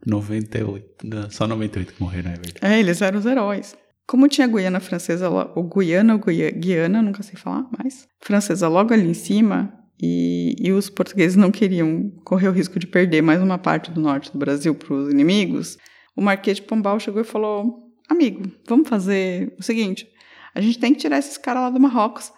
98. 0.07 1.07
não, 1.07 1.31
Só 1.31 1.47
98 1.47 1.93
que 1.95 2.01
morreram, 2.03 2.31
é 2.31 2.35
verdade. 2.35 2.59
É, 2.63 2.79
eles 2.79 3.01
eram 3.03 3.19
os 3.19 3.27
heróis. 3.27 3.77
Como 4.07 4.27
tinha 4.29 4.47
a 4.47 4.51
Guiana 4.51 4.81
Francesa, 4.81 5.29
ou 5.29 5.65
Guiana 5.69 6.15
ou 6.15 6.19
Guia- 6.21 6.51
Guiana, 6.51 7.03
nunca 7.03 7.23
sei 7.23 7.37
falar 7.37 7.67
mais, 7.77 8.07
francesa 8.23 8.67
logo 8.69 8.95
ali 8.95 9.09
em 9.11 9.15
cima, 9.15 9.73
e, 10.01 10.55
e 10.59 10.73
os 10.73 10.89
portugueses 10.89 11.37
não 11.37 11.51
queriam 11.51 12.11
correr 12.25 12.49
o 12.49 12.53
risco 12.53 12.79
de 12.79 12.87
perder 12.87 13.21
mais 13.21 13.43
uma 13.43 13.59
parte 13.59 13.91
do 13.91 14.01
norte 14.01 14.33
do 14.33 14.39
Brasil 14.39 14.75
para 14.75 14.95
os 14.95 15.11
inimigos, 15.13 15.77
o 16.17 16.23
Marquês 16.23 16.57
de 16.57 16.63
Pombal 16.63 16.99
chegou 16.99 17.21
e 17.21 17.25
falou: 17.25 17.91
Amigo, 18.09 18.51
vamos 18.67 18.89
fazer 18.89 19.55
o 19.59 19.63
seguinte: 19.63 20.07
a 20.55 20.61
gente 20.61 20.79
tem 20.79 20.95
que 20.95 21.01
tirar 21.01 21.19
esses 21.19 21.37
caras 21.37 21.65
lá 21.65 21.71
do 21.71 21.79
Marrocos, 21.81 22.33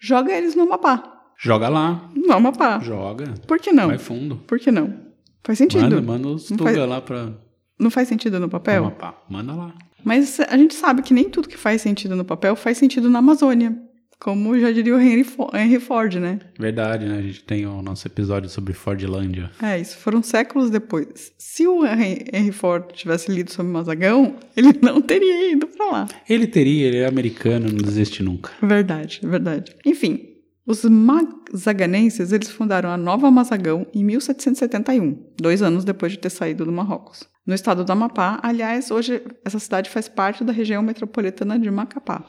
joga 0.00 0.32
eles 0.32 0.56
no 0.56 0.62
Amapá. 0.64 1.12
Joga 1.38 1.68
lá. 1.68 2.10
No 2.14 2.32
Amapá. 2.32 2.80
Joga. 2.80 3.34
Por 3.46 3.58
que 3.60 3.72
não? 3.72 3.88
Vai 3.88 3.98
fundo. 3.98 4.36
Por 4.48 4.58
que 4.58 4.70
não? 4.72 5.03
Faz 5.44 5.58
sentido. 5.58 5.82
Manda, 5.82 6.02
manda 6.02 6.28
os 6.28 6.44
tuga 6.48 6.64
faz- 6.64 6.76
lá 6.78 7.00
pra. 7.00 7.32
Não 7.78 7.90
faz 7.90 8.08
sentido 8.08 8.40
no 8.40 8.48
papel? 8.48 8.84
Amapá. 8.86 9.14
Manda 9.28 9.52
lá. 9.52 9.74
Mas 10.02 10.38
a 10.40 10.56
gente 10.56 10.74
sabe 10.74 11.02
que 11.02 11.14
nem 11.14 11.28
tudo 11.30 11.48
que 11.48 11.56
faz 11.56 11.80
sentido 11.82 12.14
no 12.16 12.24
papel 12.24 12.54
faz 12.56 12.78
sentido 12.78 13.08
na 13.10 13.18
Amazônia. 13.20 13.76
Como 14.20 14.58
já 14.58 14.70
diria 14.72 14.94
o 14.94 15.00
Henry 15.00 15.24
Fo- 15.24 15.50
Henry 15.54 15.78
Ford, 15.80 16.14
né? 16.14 16.38
Verdade, 16.58 17.04
né? 17.04 17.18
A 17.18 17.22
gente 17.22 17.42
tem 17.44 17.66
o 17.66 17.82
nosso 17.82 18.06
episódio 18.06 18.48
sobre 18.48 18.72
Fordlândia. 18.72 19.50
É, 19.62 19.78
isso 19.78 19.98
foram 19.98 20.22
séculos 20.22 20.70
depois. 20.70 21.32
Se 21.36 21.66
o 21.66 21.84
Henry 21.84 22.24
Henry 22.32 22.52
Ford 22.52 22.92
tivesse 22.94 23.30
lido 23.30 23.50
sobre 23.52 23.70
Mazagão, 23.72 24.36
ele 24.56 24.68
não 24.80 25.02
teria 25.02 25.52
ido 25.52 25.66
pra 25.66 25.86
lá. 25.90 26.06
Ele 26.28 26.46
teria, 26.46 26.86
ele 26.86 26.98
é 26.98 27.06
americano, 27.06 27.66
não 27.68 27.76
desiste 27.76 28.22
nunca. 28.22 28.50
Verdade, 28.62 29.20
verdade. 29.22 29.74
Enfim, 29.84 30.20
os 30.66 30.84
mazaganenses, 30.84 32.32
eles 32.32 32.50
fundaram 32.50 32.90
a 32.90 32.96
Nova 32.96 33.30
Mazagão 33.30 33.86
em 33.94 34.02
1771, 34.02 35.32
dois 35.38 35.62
anos 35.62 35.84
depois 35.84 36.12
de 36.12 36.18
ter 36.18 36.30
saído 36.30 36.64
do 36.64 36.72
Marrocos. 36.72 37.28
No 37.46 37.54
estado 37.54 37.84
do 37.84 37.92
Amapá, 37.92 38.40
aliás, 38.42 38.90
hoje 38.90 39.22
essa 39.44 39.58
cidade 39.58 39.90
faz 39.90 40.08
parte 40.08 40.42
da 40.42 40.52
região 40.52 40.82
metropolitana 40.82 41.58
de 41.58 41.70
Macapá. 41.70 42.24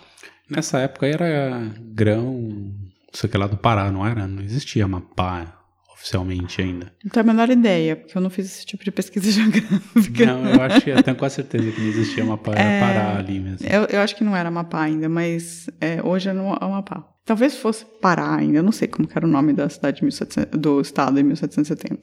Nessa 0.50 0.80
época 0.80 1.08
era 1.08 1.74
grão, 1.80 2.34
não 2.34 3.14
sei 3.14 3.28
o 3.28 3.32
que 3.32 3.38
lá 3.38 3.48
do 3.48 3.58
Pará, 3.58 3.90
não 3.92 4.06
era? 4.06 4.28
Não 4.28 4.44
existia 4.44 4.84
Amapá 4.84 5.65
oficialmente 6.06 6.62
ainda. 6.62 6.92
Não 7.04 7.10
tenho 7.10 7.26
a 7.26 7.28
menor 7.28 7.50
ideia, 7.50 7.96
porque 7.96 8.16
eu 8.16 8.22
não 8.22 8.30
fiz 8.30 8.46
esse 8.46 8.66
tipo 8.66 8.84
de 8.84 8.92
pesquisa 8.92 9.30
geográfica. 9.32 10.26
Não, 10.28 10.48
eu 10.48 10.62
acho 10.62 10.82
que 10.82 10.92
eu 10.92 11.02
tenho 11.02 11.18
quase 11.18 11.36
certeza 11.36 11.72
que 11.72 11.82
não 11.82 11.88
existia 11.88 12.24
Amapá, 12.24 12.52
era 12.54 12.62
É, 12.62 12.80
Pará 12.80 13.18
ali 13.18 13.40
mesmo. 13.40 13.68
Eu, 13.68 13.86
eu 13.86 14.00
acho 14.00 14.16
que 14.16 14.24
não 14.24 14.36
era 14.36 14.50
Amapá 14.50 14.84
ainda, 14.84 15.10
mas 15.10 15.68
é, 15.82 16.02
hoje 16.04 16.30
é 16.30 16.32
Amapá. 16.32 17.04
Talvez 17.26 17.58
fosse 17.58 17.84
Pará 18.00 18.36
ainda, 18.36 18.60
eu 18.60 18.64
não 18.64 18.72
sei 18.72 18.88
como 18.88 19.08
que 19.08 19.18
era 19.18 19.26
o 19.26 19.30
nome 19.30 19.52
da 19.52 19.68
cidade 19.68 19.98
de 19.98 20.04
1700 20.04 20.60
do 20.60 20.80
estado 20.80 21.20
em 21.20 21.24
1770. 21.24 22.02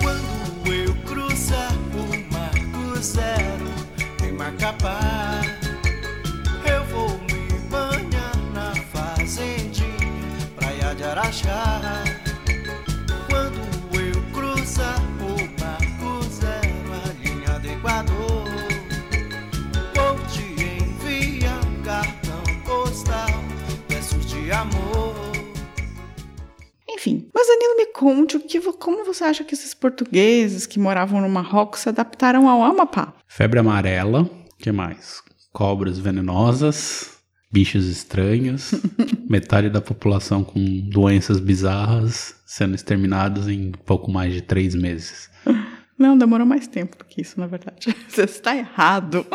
Quando 0.00 0.72
eu 0.72 0.94
cruzar 1.04 1.72
o 1.94 2.32
Marco 2.32 3.02
Zero 3.02 3.66
em 4.24 4.32
Macapá, 4.32 5.29
conte 28.00 28.38
o 28.38 28.40
que, 28.40 28.58
como 28.72 29.04
você 29.04 29.24
acha 29.24 29.44
que 29.44 29.52
esses 29.52 29.74
portugueses 29.74 30.64
que 30.64 30.78
moravam 30.78 31.20
no 31.20 31.28
Marrocos 31.28 31.80
se 31.80 31.90
adaptaram 31.90 32.48
ao 32.48 32.62
Amapá? 32.62 33.12
Febre 33.28 33.60
amarela, 33.60 34.28
que 34.58 34.72
mais? 34.72 35.22
Cobras 35.52 35.98
venenosas, 35.98 37.18
bichos 37.52 37.86
estranhos, 37.86 38.72
metade 39.28 39.68
da 39.68 39.82
população 39.82 40.42
com 40.42 40.58
doenças 40.88 41.38
bizarras 41.38 42.36
sendo 42.46 42.74
exterminados 42.74 43.48
em 43.48 43.70
pouco 43.84 44.10
mais 44.10 44.32
de 44.32 44.40
três 44.40 44.74
meses. 44.74 45.28
Não, 45.98 46.16
demorou 46.16 46.46
mais 46.46 46.66
tempo 46.66 46.96
do 46.96 47.04
que 47.04 47.20
isso, 47.20 47.38
na 47.38 47.46
verdade. 47.46 47.94
Você 48.08 48.22
está 48.22 48.56
errado. 48.56 49.26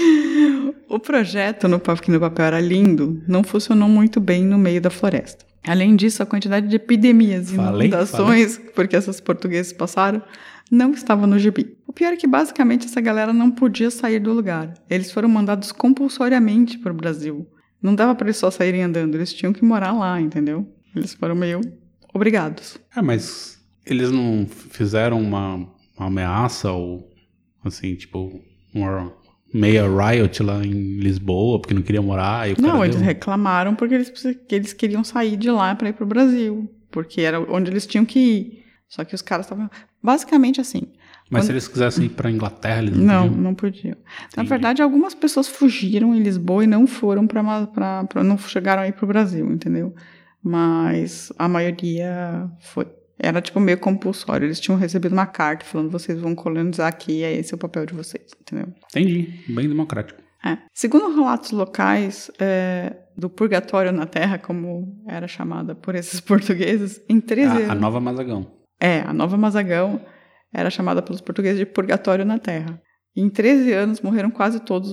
o 0.88 0.98
projeto 0.98 1.68
no, 1.68 1.76
no 1.76 2.20
papel 2.20 2.44
era 2.46 2.58
lindo 2.58 3.22
não 3.28 3.44
funcionou 3.44 3.86
muito 3.86 4.18
bem 4.18 4.46
no 4.46 4.56
meio 4.56 4.80
da 4.80 4.88
floresta. 4.88 5.51
Além 5.64 5.94
disso, 5.94 6.22
a 6.22 6.26
quantidade 6.26 6.66
de 6.68 6.76
epidemias 6.76 7.52
e 7.52 7.56
Falei, 7.56 7.88
inundações 7.88 8.60
porque 8.74 8.96
esses 8.96 9.20
portugueses 9.20 9.72
passaram 9.72 10.22
não 10.70 10.92
estava 10.92 11.26
no 11.26 11.38
gibi. 11.38 11.76
O 11.86 11.92
pior 11.92 12.14
é 12.14 12.16
que 12.16 12.26
basicamente 12.26 12.86
essa 12.86 13.00
galera 13.00 13.32
não 13.32 13.50
podia 13.50 13.90
sair 13.90 14.18
do 14.18 14.32
lugar. 14.32 14.72
Eles 14.88 15.12
foram 15.12 15.28
mandados 15.28 15.70
compulsoriamente 15.70 16.78
para 16.78 16.92
o 16.92 16.96
Brasil. 16.96 17.46
Não 17.80 17.94
dava 17.94 18.14
para 18.14 18.28
eles 18.28 18.38
só 18.38 18.50
saírem 18.50 18.82
andando, 18.82 19.14
eles 19.14 19.32
tinham 19.34 19.52
que 19.52 19.64
morar 19.64 19.92
lá, 19.92 20.20
entendeu? 20.20 20.66
Eles 20.96 21.12
foram 21.12 21.34
meio 21.34 21.60
obrigados. 22.14 22.78
É, 22.96 23.02
mas 23.02 23.60
eles 23.84 24.10
não 24.10 24.46
fizeram 24.46 25.20
uma, 25.20 25.56
uma 25.96 26.06
ameaça 26.06 26.70
ou, 26.72 27.10
assim, 27.64 27.94
tipo, 27.94 28.40
uma, 28.74 29.12
meia 29.52 29.84
riot 29.86 30.42
lá 30.42 30.64
em 30.64 30.96
Lisboa, 30.98 31.60
porque 31.60 31.74
não 31.74 31.82
queria 31.82 32.02
morar. 32.02 32.48
O 32.50 32.60
Não, 32.62 32.84
eles 32.84 32.96
deu- 32.96 33.04
reclamaram 33.04 33.74
porque 33.74 33.94
eles, 33.94 34.10
que 34.48 34.54
eles 34.54 34.72
queriam 34.72 35.04
sair 35.04 35.36
de 35.36 35.50
lá 35.50 35.74
para 35.74 35.88
ir 35.88 35.92
pro 35.92 36.06
Brasil, 36.06 36.70
porque 36.90 37.20
era 37.20 37.40
onde 37.40 37.70
eles 37.70 37.86
tinham 37.86 38.04
que 38.04 38.18
ir. 38.18 38.62
Só 38.88 39.04
que 39.04 39.14
os 39.14 39.22
caras 39.22 39.46
estavam 39.46 39.70
basicamente 40.02 40.60
assim. 40.60 40.82
Mas 41.30 41.42
quando- 41.42 41.46
se 41.46 41.52
eles 41.52 41.68
quisessem 41.68 42.04
ir 42.06 42.10
pra 42.10 42.30
Inglaterra, 42.30 42.82
eles 42.82 42.96
não, 42.96 43.04
Não, 43.04 43.22
podiam. 43.28 43.42
não 43.42 43.54
podiam. 43.54 43.96
Na 44.36 44.42
verdade, 44.42 44.82
algumas 44.82 45.14
pessoas 45.14 45.48
fugiram 45.48 46.14
em 46.14 46.22
Lisboa 46.22 46.62
e 46.64 46.66
não 46.66 46.86
foram 46.86 47.26
para 47.26 47.66
não 48.22 48.36
chegaram 48.36 48.82
aí 48.82 48.92
pro 48.92 49.06
Brasil, 49.06 49.50
entendeu? 49.50 49.94
Mas 50.42 51.32
a 51.38 51.48
maioria 51.48 52.50
foi. 52.60 52.86
Era 53.22 53.40
tipo 53.40 53.60
meio 53.60 53.78
compulsório. 53.78 54.46
Eles 54.46 54.58
tinham 54.58 54.76
recebido 54.76 55.12
uma 55.12 55.26
carta 55.26 55.64
falando 55.64 55.90
vocês 55.90 56.20
vão 56.20 56.34
colonizar 56.34 56.88
aqui, 56.88 57.20
e 57.20 57.22
é 57.22 57.32
esse 57.32 57.54
o 57.54 57.58
papel 57.58 57.86
de 57.86 57.94
vocês, 57.94 58.26
entendeu? 58.40 58.74
Entendi. 58.90 59.44
Bem 59.48 59.68
democrático. 59.68 60.20
É. 60.44 60.58
Segundo 60.74 61.14
relatos 61.14 61.52
locais 61.52 62.32
é, 62.40 62.96
do 63.16 63.30
purgatório 63.30 63.92
na 63.92 64.06
Terra, 64.06 64.38
como 64.38 65.04
era 65.06 65.28
chamada 65.28 65.72
por 65.72 65.94
esses 65.94 66.18
portugueses, 66.20 67.00
em 67.08 67.20
13 67.20 67.66
A, 67.66 67.72
a 67.72 67.74
nova 67.76 68.00
Mazagão. 68.00 68.50
É, 68.80 69.02
a 69.02 69.12
Nova 69.12 69.36
Mazagão 69.36 70.04
era 70.52 70.68
chamada 70.68 71.00
pelos 71.00 71.20
portugueses 71.20 71.60
de 71.60 71.66
purgatório 71.66 72.24
na 72.24 72.40
Terra. 72.40 72.82
E 73.14 73.20
em 73.20 73.30
13 73.30 73.72
anos 73.72 74.00
morreram 74.00 74.32
quase 74.32 74.58
todos 74.58 74.90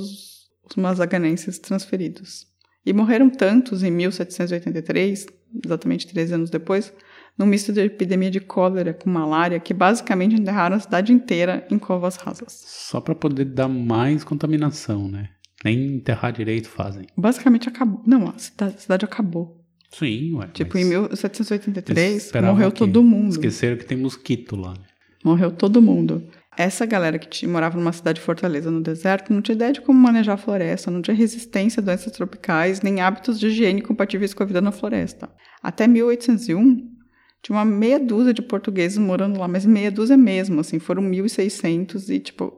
os 0.63 0.75
mazaganenses 0.77 1.57
transferidos. 1.57 2.45
E 2.85 2.93
morreram 2.93 3.27
tantos 3.27 3.81
em 3.81 3.89
1783, 3.89 5.25
exatamente 5.65 6.07
13 6.07 6.33
anos 6.35 6.49
depois, 6.51 6.93
num 7.39 7.45
misto 7.45 7.71
de 7.71 7.79
epidemia 7.79 8.29
de 8.29 8.41
cólera 8.41 8.93
com 8.93 9.09
malária, 9.09 9.59
que 9.61 9.73
basicamente 9.73 10.35
enterraram 10.35 10.75
a 10.75 10.79
cidade 10.79 11.13
inteira 11.13 11.65
em 11.71 11.79
covas 11.79 12.17
rasas. 12.17 12.51
Só 12.51 12.99
pra 12.99 13.15
poder 13.15 13.45
dar 13.45 13.69
mais 13.69 14.25
contaminação, 14.25 15.07
né? 15.07 15.29
Nem 15.63 15.95
enterrar 15.95 16.33
direito 16.33 16.67
fazem. 16.69 17.07
Basicamente 17.17 17.69
acabou. 17.69 18.01
Não, 18.05 18.27
a 18.27 18.37
cidade, 18.37 18.75
a 18.75 18.79
cidade 18.79 19.05
acabou. 19.05 19.57
Sim, 19.89 20.35
ué. 20.35 20.47
Tipo, 20.53 20.77
em 20.77 20.81
eles 20.81 20.99
1783, 20.99 22.25
esperavam 22.25 22.55
morreu 22.55 22.71
todo 22.71 23.01
mundo. 23.01 23.31
Esqueceram 23.31 23.77
que 23.77 23.85
tem 23.85 23.97
mosquito 23.97 24.55
lá. 24.55 24.71
né? 24.71 24.83
Morreu 25.23 25.51
todo 25.51 25.81
mundo. 25.81 26.23
Essa 26.57 26.85
galera 26.85 27.17
que 27.17 27.47
morava 27.47 27.77
numa 27.77 27.93
cidade 27.93 28.19
fortaleza 28.19 28.69
no 28.69 28.81
deserto 28.81 29.33
não 29.33 29.41
tinha 29.41 29.55
ideia 29.55 29.71
de 29.71 29.81
como 29.81 29.97
manejar 29.97 30.33
a 30.33 30.37
floresta, 30.37 30.91
não 30.91 31.01
tinha 31.01 31.15
resistência 31.15 31.79
a 31.79 31.83
doenças 31.83 32.11
tropicais, 32.11 32.81
nem 32.81 32.99
hábitos 32.99 33.39
de 33.39 33.47
higiene 33.47 33.81
compatíveis 33.81 34.33
com 34.33 34.43
a 34.43 34.45
vida 34.45 34.59
na 34.59 34.71
floresta. 34.71 35.29
Até 35.63 35.87
1801, 35.87 36.98
tinha 37.41 37.57
uma 37.57 37.65
meia 37.65 37.99
dúzia 37.99 38.33
de 38.33 38.41
portugueses 38.41 38.97
morando 38.97 39.39
lá, 39.39 39.47
mas 39.47 39.65
meia 39.65 39.91
dúzia 39.91 40.17
mesmo, 40.17 40.59
assim, 40.59 40.79
foram 40.79 41.01
1.600 41.03 42.09
e, 42.09 42.19
tipo, 42.19 42.53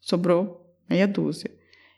sobrou 0.00 0.60
meia 0.88 1.06
dúzia. 1.08 1.50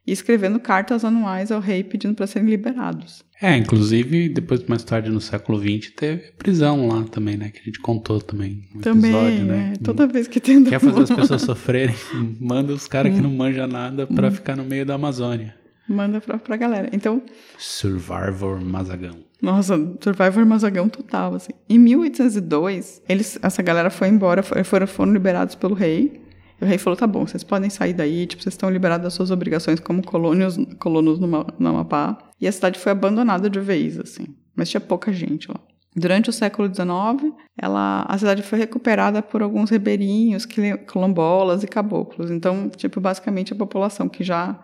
E 0.06 0.12
escrevendo 0.12 0.60
cartas 0.60 1.02
anuais 1.02 1.50
ao 1.50 1.60
rei 1.60 1.82
pedindo 1.82 2.14
para 2.14 2.26
serem 2.26 2.48
liberados. 2.48 3.24
É, 3.40 3.56
inclusive, 3.56 4.28
depois, 4.28 4.62
mais 4.66 4.84
tarde, 4.84 5.08
no 5.08 5.20
século 5.20 5.58
XX, 5.58 5.92
teve 5.96 6.32
prisão 6.32 6.86
lá 6.88 7.04
também, 7.04 7.38
né? 7.38 7.48
Que 7.50 7.60
a 7.60 7.62
gente 7.64 7.80
contou 7.80 8.20
também. 8.20 8.68
No 8.74 8.82
Também, 8.82 9.10
episódio, 9.10 9.44
né? 9.46 9.72
é, 9.74 9.82
toda 9.82 10.06
vez 10.06 10.28
que 10.28 10.40
tem... 10.40 10.62
Quer 10.64 10.78
fazer 10.78 11.00
as 11.02 11.08
pessoas 11.16 11.40
sofrerem, 11.42 11.94
manda 12.38 12.72
os 12.74 12.86
caras 12.86 13.12
que 13.14 13.18
Hum. 13.18 13.22
não 13.22 13.30
manjam 13.30 13.66
nada 13.66 14.06
pra 14.06 14.28
Hum. 14.28 14.30
ficar 14.30 14.56
no 14.56 14.64
meio 14.64 14.84
da 14.84 14.94
Amazônia. 14.94 15.54
Manda 15.88 16.20
pra, 16.20 16.38
pra 16.38 16.56
galera. 16.56 16.88
Então, 16.92 17.22
Survivor 17.58 18.60
Mazagão. 18.64 19.16
Nossa, 19.42 19.74
Survivor 20.00 20.46
Mazagão 20.46 20.88
total, 20.88 21.34
assim. 21.34 21.52
Em 21.68 21.78
1802, 21.78 23.02
eles, 23.08 23.38
essa 23.42 23.62
galera 23.62 23.90
foi 23.90 24.08
embora, 24.08 24.42
foram, 24.42 24.86
foram 24.86 25.12
liberados 25.12 25.54
pelo 25.54 25.74
rei. 25.74 26.22
E 26.60 26.64
o 26.64 26.66
rei 26.66 26.78
falou, 26.78 26.96
tá 26.96 27.06
bom, 27.06 27.26
vocês 27.26 27.42
podem 27.44 27.68
sair 27.68 27.92
daí, 27.92 28.26
tipo, 28.26 28.42
vocês 28.42 28.54
estão 28.54 28.70
liberados 28.70 29.04
das 29.04 29.12
suas 29.14 29.30
obrigações 29.30 29.80
como 29.80 30.02
colônios, 30.04 30.56
colonos 30.78 31.18
no, 31.18 31.26
Ma- 31.28 31.46
no 31.58 31.68
Amapá. 31.70 32.16
E 32.40 32.46
a 32.46 32.52
cidade 32.52 32.78
foi 32.78 32.92
abandonada 32.92 33.50
de 33.50 33.60
vez, 33.60 33.98
assim. 33.98 34.26
Mas 34.56 34.70
tinha 34.70 34.80
pouca 34.80 35.12
gente 35.12 35.48
lá. 35.50 35.60
Durante 35.96 36.30
o 36.30 36.32
século 36.32 36.68
XIX, 36.72 37.32
ela, 37.60 38.04
a 38.08 38.18
cidade 38.18 38.42
foi 38.42 38.58
recuperada 38.58 39.20
por 39.22 39.42
alguns 39.42 39.70
ribeirinhos, 39.70 40.44
quilombolas 40.46 41.62
e 41.62 41.66
caboclos. 41.68 42.30
Então, 42.30 42.68
tipo, 42.70 43.00
basicamente 43.00 43.52
a 43.52 43.56
população 43.56 44.08
que 44.08 44.24
já 44.24 44.58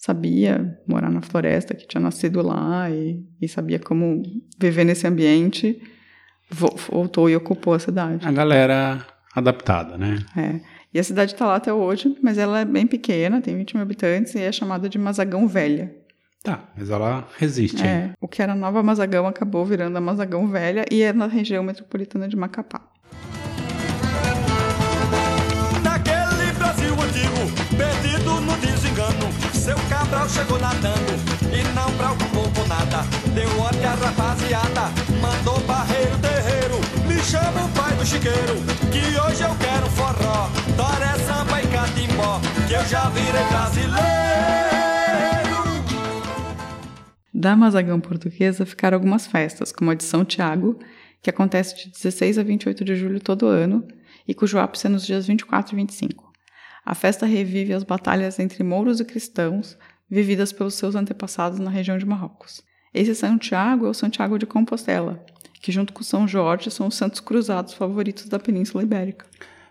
sabia 0.00 0.78
morar 0.86 1.10
na 1.10 1.20
floresta, 1.20 1.74
que 1.74 1.86
tinha 1.86 2.00
nascido 2.00 2.40
lá 2.40 2.90
e, 2.90 3.22
e 3.38 3.46
sabia 3.46 3.78
como 3.78 4.22
viver 4.58 4.82
nesse 4.84 5.06
ambiente, 5.06 5.78
vo- 6.50 6.74
voltou 6.90 7.28
e 7.28 7.36
ocupou 7.36 7.74
a 7.74 7.78
cidade. 7.78 8.26
A 8.26 8.32
galera 8.32 9.06
adaptada, 9.36 9.98
né? 9.98 10.18
É. 10.34 10.60
E 10.92 10.98
a 10.98 11.04
cidade 11.04 11.34
está 11.34 11.46
lá 11.46 11.56
até 11.56 11.70
hoje, 11.72 12.16
mas 12.22 12.38
ela 12.38 12.60
é 12.60 12.64
bem 12.64 12.86
pequena, 12.86 13.42
tem 13.42 13.54
20 13.58 13.74
mil 13.74 13.82
habitantes 13.82 14.34
e 14.34 14.40
é 14.40 14.50
chamada 14.50 14.88
de 14.88 14.98
Mazagão 14.98 15.46
Velha. 15.46 15.94
Tá, 16.42 16.64
mas 16.74 16.88
ela 16.88 17.28
resiste. 17.36 17.82
É, 17.84 18.04
hein? 18.06 18.12
o 18.18 18.26
que 18.26 18.40
era 18.40 18.54
Nova 18.54 18.82
Mazagão 18.82 19.26
acabou 19.26 19.66
virando 19.66 19.98
a 19.98 20.00
Mazagão 20.00 20.48
Velha 20.48 20.86
e 20.90 21.02
é 21.02 21.12
na 21.12 21.26
região 21.26 21.62
metropolitana 21.62 22.26
de 22.26 22.36
Macapá. 22.36 22.89
Cabral 30.10 30.28
chegou 30.28 30.58
nadando 30.58 31.12
e 31.54 31.62
não 31.72 31.88
preocupou 31.96 32.50
com 32.50 32.66
nada. 32.66 33.04
Deu 33.32 33.48
ordem 33.60 33.84
à 33.84 33.94
rapaziada, 33.94 34.90
mandou 35.20 35.60
barreiro 35.60 36.18
terreiro, 36.18 36.80
me 37.06 37.22
chama 37.22 37.64
o 37.64 37.68
pai 37.70 37.94
do 37.94 38.04
chiqueiro, 38.04 38.56
que 38.90 38.98
hoje 39.20 39.44
eu 39.44 39.54
quero 39.54 39.86
forró, 39.90 40.50
samba 41.24 41.62
e 41.62 41.66
catimbó, 41.68 42.40
que 42.66 42.74
eu 42.74 42.84
já 42.86 43.08
virei 43.10 43.44
brasileiro. 43.44 44.00
Da 47.32 47.54
Mazagão 47.54 48.00
portuguesa 48.00 48.66
ficaram 48.66 48.96
algumas 48.96 49.28
festas, 49.28 49.70
como 49.70 49.92
a 49.92 49.94
de 49.94 50.02
São 50.02 50.24
Tiago, 50.24 50.76
que 51.22 51.30
acontece 51.30 51.84
de 51.84 51.92
16 51.92 52.36
a 52.36 52.42
28 52.42 52.84
de 52.84 52.96
julho 52.96 53.20
todo 53.20 53.46
ano 53.46 53.86
e 54.26 54.34
cujo 54.34 54.58
ápice 54.58 54.88
é 54.88 54.90
nos 54.90 55.06
dias 55.06 55.28
24 55.28 55.72
e 55.72 55.76
25. 55.76 56.32
A 56.84 56.96
festa 56.96 57.26
revive 57.26 57.72
as 57.72 57.84
batalhas 57.84 58.40
entre 58.40 58.64
mouros 58.64 58.98
e 58.98 59.04
cristãos 59.04 59.78
vividas 60.10 60.52
pelos 60.52 60.74
seus 60.74 60.94
antepassados 60.94 61.58
na 61.58 61.70
região 61.70 61.96
de 61.96 62.04
Marrocos. 62.04 62.62
Esse 62.92 63.14
São 63.14 63.38
Tiago 63.38 63.86
é 63.86 63.90
o 63.90 63.94
Santiago 63.94 64.38
de 64.38 64.46
Compostela, 64.46 65.24
que 65.62 65.70
junto 65.70 65.92
com 65.92 66.02
São 66.02 66.26
Jorge 66.26 66.70
são 66.70 66.88
os 66.88 66.96
santos 66.96 67.20
cruzados 67.20 67.74
favoritos 67.74 68.28
da 68.28 68.38
Península 68.38 68.82
Ibérica. 68.82 69.26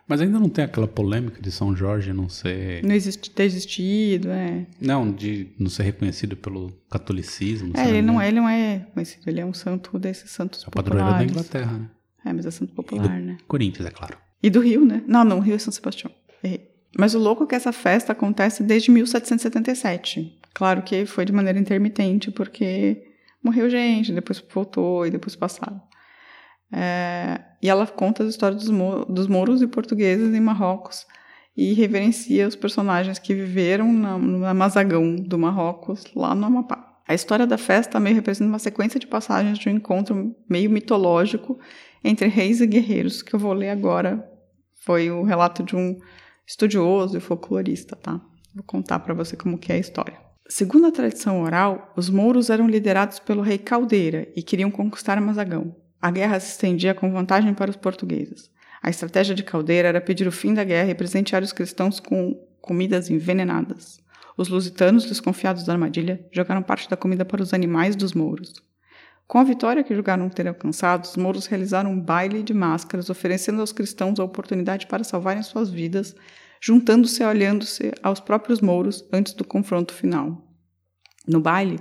Mas 0.08 0.22
ainda 0.22 0.40
não 0.40 0.50
tem 0.50 0.64
aquela 0.64 0.88
polêmica 0.88 1.40
de 1.40 1.52
São 1.52 1.76
Jorge 1.76 2.12
não 2.14 2.28
ser. 2.28 2.84
Não 2.84 2.96
existe 2.96 3.30
ter 3.30 3.44
existido, 3.44 4.30
é. 4.30 4.66
Não, 4.82 5.12
de 5.12 5.50
não 5.60 5.70
ser 5.70 5.84
reconhecido 5.84 6.36
pelo 6.36 6.72
catolicismo. 6.90 7.74
É, 7.76 7.88
ele 7.88 8.02
não 8.02 8.20
é, 8.20 8.28
ele 8.28 8.40
não 8.40 8.50
é 8.50 8.88
conhecido, 8.92 9.30
ele 9.30 9.40
é 9.40 9.46
um 9.46 9.54
santo 9.54 10.00
desses 10.00 10.32
santos 10.32 10.64
É 10.64 10.68
o 10.68 10.72
padroeiro 10.72 11.06
da 11.06 11.12
populares. 11.12 11.32
Inglaterra, 11.32 11.78
né? 11.78 11.90
É, 12.26 12.34
mas 12.34 12.46
é 12.46 12.52
santo 12.52 12.74
popular, 12.74 13.20
né? 13.20 13.38
Corinthians, 13.48 13.86
é 13.88 13.92
claro. 13.92 14.18
E 14.42 14.50
do 14.50 14.62
Rio, 14.62 14.84
né? 14.84 15.04
Não, 15.06 15.24
não, 15.24 15.38
o 15.38 15.42
Rio 15.42 15.54
é 15.56 15.60
São 15.60 15.72
Sebastião. 15.72 16.12
Errei. 16.44 16.70
Mas 16.98 17.14
o 17.14 17.20
louco 17.20 17.44
é 17.44 17.48
que 17.48 17.56
essa 17.56 17.72
festa 17.72 18.12
acontece 18.14 18.64
desde 18.64 18.92
1777. 18.92 20.40
Claro 20.54 20.82
que 20.82 21.06
foi 21.06 21.26
de 21.26 21.32
maneira 21.32 21.60
intermitente, 21.60 22.32
porque 22.32 23.04
morreu 23.44 23.70
gente, 23.70 24.12
depois 24.12 24.44
voltou 24.54 25.06
e 25.06 25.12
depois 25.12 25.36
passaram. 25.36 25.82
É, 26.72 27.40
e 27.62 27.70
ela 27.70 27.86
conta 27.88 28.24
as 28.24 28.30
histórias 28.30 28.62
dos, 28.62 28.70
mo- 28.72 29.06
dos 29.06 29.28
mouros 29.28 29.62
e 29.62 29.68
portugueses 29.68 30.34
em 30.34 30.40
Marrocos 30.40 31.06
e 31.58 31.74
reverencia 31.74 32.48
os 32.48 32.56
personagens 32.56 33.18
que 33.20 33.34
viveram 33.34 33.92
na, 33.92 34.18
na 34.18 34.54
Mazagão 34.54 35.16
do 35.16 35.38
Marrocos, 35.38 36.04
lá 36.16 36.34
no 36.36 36.46
Amapá. 36.46 36.86
A 37.08 37.14
história 37.16 37.48
da 37.48 37.58
festa 37.58 38.00
meio 38.00 38.16
representa 38.16 38.50
uma 38.50 38.60
sequência 38.60 39.00
de 39.00 39.08
passagens 39.08 39.58
de 39.58 39.68
um 39.68 39.72
encontro 39.74 40.36
meio 40.48 40.70
mitológico 40.70 41.60
entre 42.04 42.28
reis 42.28 42.62
e 42.62 42.68
guerreiros, 42.68 43.22
que 43.24 43.34
eu 43.34 43.40
vou 43.40 43.52
ler 43.54 43.70
agora. 43.70 44.24
Foi 44.86 45.10
o 45.10 45.24
relato 45.24 45.64
de 45.64 45.76
um 45.76 45.98
estudioso 46.50 47.16
e 47.16 47.20
folclorista, 47.20 47.96
tá? 47.96 48.20
Vou 48.56 48.64
contar 48.64 48.98
para 49.00 49.14
você 49.14 49.38
como 49.38 49.60
que 49.60 49.72
é 49.72 49.76
a 49.76 49.80
história. 49.80 50.18
Segundo 50.48 50.88
a 50.88 50.92
tradição 50.92 51.44
oral, 51.44 51.94
os 51.96 52.10
mouros 52.10 52.50
eram 52.50 52.68
liderados 52.68 53.20
pelo 53.20 53.44
rei 53.44 53.60
Caldeira 53.60 54.28
e 54.36 54.42
queriam 54.42 54.72
conquistar 54.72 55.22
Mazagão. 55.22 55.76
A 56.02 56.10
guerra 56.10 56.40
se 56.40 56.54
estendia 56.54 56.96
com 56.96 57.12
vantagem 57.12 57.54
para 57.54 57.70
os 57.70 57.78
portugueses. 57.78 58.50
A 58.82 58.90
estratégia 58.90 59.36
de 59.36 59.44
Caldeira 59.44 59.90
era 59.90 60.02
pedir 60.02 60.28
o 60.28 60.32
fim 60.32 60.56
da 60.56 60.64
guerra 60.64 60.90
e 60.90 60.96
presentear 60.96 61.44
os 61.44 61.54
cristãos 61.54 62.00
com 62.00 62.36
comidas 62.60 63.12
envenenadas. 63.12 64.00
Os 64.36 64.50
lusitanos, 64.50 65.06
desconfiados 65.06 65.66
da 65.66 65.74
armadilha, 65.74 66.26
jogaram 66.32 66.64
parte 66.64 66.90
da 66.90 66.98
comida 66.98 67.24
para 67.24 67.44
os 67.44 67.54
animais 67.54 67.96
dos 67.96 68.14
mouros. 68.14 68.54
Com 69.30 69.38
a 69.38 69.44
vitória 69.44 69.84
que 69.84 69.94
julgaram 69.94 70.28
ter 70.28 70.48
alcançado, 70.48 71.04
os 71.04 71.16
mouros 71.16 71.46
realizaram 71.46 71.92
um 71.92 72.02
baile 72.02 72.42
de 72.42 72.52
máscaras, 72.52 73.12
oferecendo 73.12 73.62
aos 73.62 73.72
cristãos 73.72 74.20
a 74.20 74.24
oportunidade 74.24 74.88
para 74.88 75.04
salvarem 75.04 75.44
suas 75.44 75.70
vidas, 75.70 76.16
juntando-se 76.60 77.22
e 77.22 77.26
olhando-se 77.28 77.94
aos 78.02 78.20
próprios 78.20 78.60
mouros 78.60 79.08
antes 79.14 79.34
do 79.34 79.44
confronto 79.44 79.94
final. 79.94 80.52
No 81.28 81.40
baile, 81.40 81.80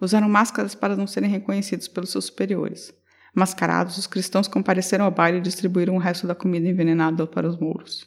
usaram 0.00 0.26
máscaras 0.26 0.74
para 0.74 0.96
não 0.96 1.06
serem 1.06 1.28
reconhecidos 1.28 1.86
pelos 1.86 2.08
seus 2.08 2.24
superiores. 2.24 2.94
Mascarados, 3.34 3.98
os 3.98 4.06
cristãos 4.06 4.48
compareceram 4.48 5.04
ao 5.04 5.10
baile 5.10 5.36
e 5.36 5.42
distribuíram 5.42 5.96
o 5.96 6.00
resto 6.00 6.26
da 6.26 6.34
comida 6.34 6.66
envenenada 6.66 7.26
para 7.26 7.46
os 7.46 7.58
mouros. 7.58 8.06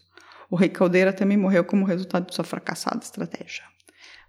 O 0.49 0.55
rei 0.55 0.69
Caldeira 0.69 1.13
também 1.13 1.37
morreu 1.37 1.63
como 1.63 1.85
resultado 1.85 2.27
de 2.27 2.33
sua 2.33 2.43
fracassada 2.43 3.03
estratégia. 3.03 3.65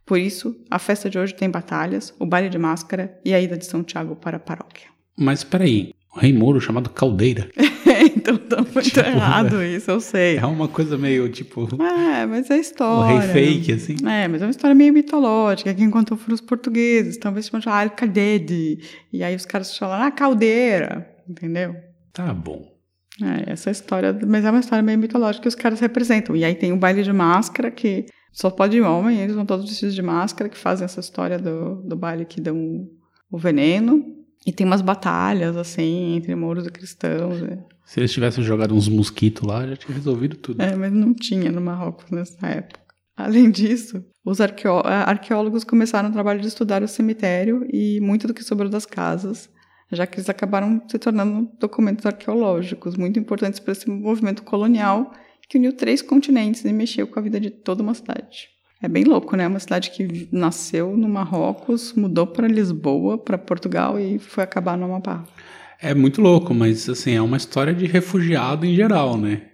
Por 0.06 0.18
isso, 0.18 0.56
a 0.70 0.78
festa 0.78 1.08
de 1.08 1.18
hoje 1.18 1.34
tem 1.34 1.48
batalhas, 1.48 2.12
o 2.18 2.26
baile 2.26 2.48
de 2.48 2.58
máscara 2.58 3.18
e 3.24 3.32
a 3.32 3.40
ida 3.40 3.56
de 3.56 3.64
São 3.66 3.82
Tiago 3.82 4.16
para 4.16 4.38
a 4.38 4.40
paróquia. 4.40 4.86
Mas 5.16 5.44
peraí, 5.44 5.92
o 6.14 6.18
rei 6.18 6.32
Mouro 6.32 6.60
chamado 6.60 6.90
Caldeira. 6.90 7.48
então 8.16 8.36
tá 8.36 8.56
muito 8.62 8.80
Tipo, 8.82 9.00
errado 9.00 9.62
isso, 9.62 9.90
eu 9.90 10.00
sei. 10.00 10.38
É 10.38 10.46
uma 10.46 10.66
coisa 10.66 10.98
meio 10.98 11.28
tipo. 11.28 11.68
É, 11.82 12.26
mas 12.26 12.50
é 12.50 12.54
O 12.56 12.60
história. 12.60 13.20
rei 13.20 13.32
fake, 13.62 13.72
assim. 13.72 13.96
É, 14.06 14.26
mas 14.26 14.42
é 14.42 14.46
uma 14.46 14.50
história 14.50 14.74
meio 14.74 14.92
mitológica. 14.92 15.72
Quem 15.74 15.90
contou 15.90 16.16
foram 16.16 16.34
os 16.34 16.40
portugueses. 16.40 17.16
Talvez 17.18 17.44
se 17.46 17.50
chamasse 17.52 17.68
Arcadede. 17.68 18.78
E 19.12 19.22
aí 19.22 19.36
os 19.36 19.46
caras 19.46 19.76
falaram, 19.76 20.06
ah, 20.06 20.10
caldeira. 20.10 21.08
Entendeu? 21.28 21.76
Tá 22.12 22.32
bom. 22.34 22.66
É, 23.22 23.52
essa 23.52 23.70
história, 23.70 24.18
mas 24.26 24.44
é 24.44 24.50
uma 24.50 24.60
história 24.60 24.82
meio 24.82 24.98
mitológica 24.98 25.42
que 25.42 25.48
os 25.48 25.54
caras 25.54 25.78
representam. 25.78 26.34
E 26.34 26.44
aí 26.44 26.54
tem 26.54 26.72
o 26.72 26.76
baile 26.76 27.02
de 27.02 27.12
máscara, 27.12 27.70
que 27.70 28.06
só 28.32 28.50
pode 28.50 28.76
ir 28.76 28.80
homem, 28.82 29.18
eles 29.20 29.34
vão 29.34 29.44
todos 29.46 29.68
vestidos 29.68 29.94
de 29.94 30.02
máscara, 30.02 30.48
que 30.48 30.56
fazem 30.58 30.84
essa 30.84 31.00
história 31.00 31.38
do, 31.38 31.76
do 31.82 31.96
baile 31.96 32.24
que 32.24 32.40
dão 32.40 32.88
o 33.30 33.38
veneno. 33.38 34.04
E 34.46 34.52
tem 34.52 34.66
umas 34.66 34.80
batalhas, 34.80 35.54
assim, 35.56 36.16
entre 36.16 36.34
mouros 36.34 36.66
e 36.66 36.70
cristãos. 36.70 37.42
É, 37.42 37.58
Se 37.84 38.00
eles 38.00 38.10
tivessem 38.12 38.42
jogado 38.42 38.74
uns 38.74 38.88
mosquitos 38.88 39.46
lá, 39.46 39.66
já 39.66 39.76
tinha 39.76 39.94
resolvido 39.94 40.36
tudo. 40.36 40.62
É, 40.62 40.74
mas 40.74 40.90
não 40.92 41.12
tinha 41.12 41.52
no 41.52 41.60
Marrocos 41.60 42.10
nessa 42.10 42.46
época. 42.46 42.80
Além 43.14 43.50
disso, 43.50 44.02
os 44.24 44.40
arqueó- 44.40 44.80
ah, 44.82 45.10
arqueólogos 45.10 45.62
começaram 45.62 46.08
o 46.08 46.12
trabalho 46.12 46.40
de 46.40 46.46
estudar 46.48 46.82
o 46.82 46.88
cemitério 46.88 47.66
e 47.70 48.00
muito 48.00 48.26
do 48.26 48.32
que 48.32 48.42
sobrou 48.42 48.70
das 48.70 48.86
casas, 48.86 49.50
já 49.92 50.06
que 50.06 50.16
eles 50.16 50.30
acabaram 50.30 50.80
se 50.88 50.98
tornando 50.98 51.50
documentos 51.60 52.06
arqueológicos 52.06 52.96
muito 52.96 53.18
importantes 53.18 53.60
para 53.60 53.72
esse 53.72 53.90
movimento 53.90 54.42
colonial 54.42 55.12
que 55.50 55.58
uniu 55.58 55.72
três 55.72 56.00
continentes 56.00 56.64
e 56.64 56.72
mexeu 56.72 57.08
com 57.08 57.18
a 57.18 57.22
vida 57.22 57.40
de 57.40 57.50
toda 57.50 57.82
uma 57.82 57.92
cidade. 57.92 58.48
É 58.80 58.88
bem 58.88 59.02
louco, 59.02 59.36
né? 59.36 59.48
Uma 59.48 59.58
cidade 59.58 59.90
que 59.90 60.28
nasceu 60.30 60.96
no 60.96 61.08
Marrocos, 61.08 61.92
mudou 61.92 62.24
para 62.24 62.46
Lisboa, 62.46 63.18
para 63.18 63.36
Portugal 63.36 63.98
e 63.98 64.20
foi 64.20 64.44
acabar 64.44 64.78
no 64.78 64.84
Amapá. 64.86 65.24
É 65.82 65.92
muito 65.92 66.22
louco, 66.22 66.54
mas 66.54 66.88
assim, 66.88 67.14
é 67.14 67.20
uma 67.20 67.36
história 67.36 67.74
de 67.74 67.84
refugiado 67.84 68.64
em 68.64 68.76
geral, 68.76 69.18
né? 69.18 69.48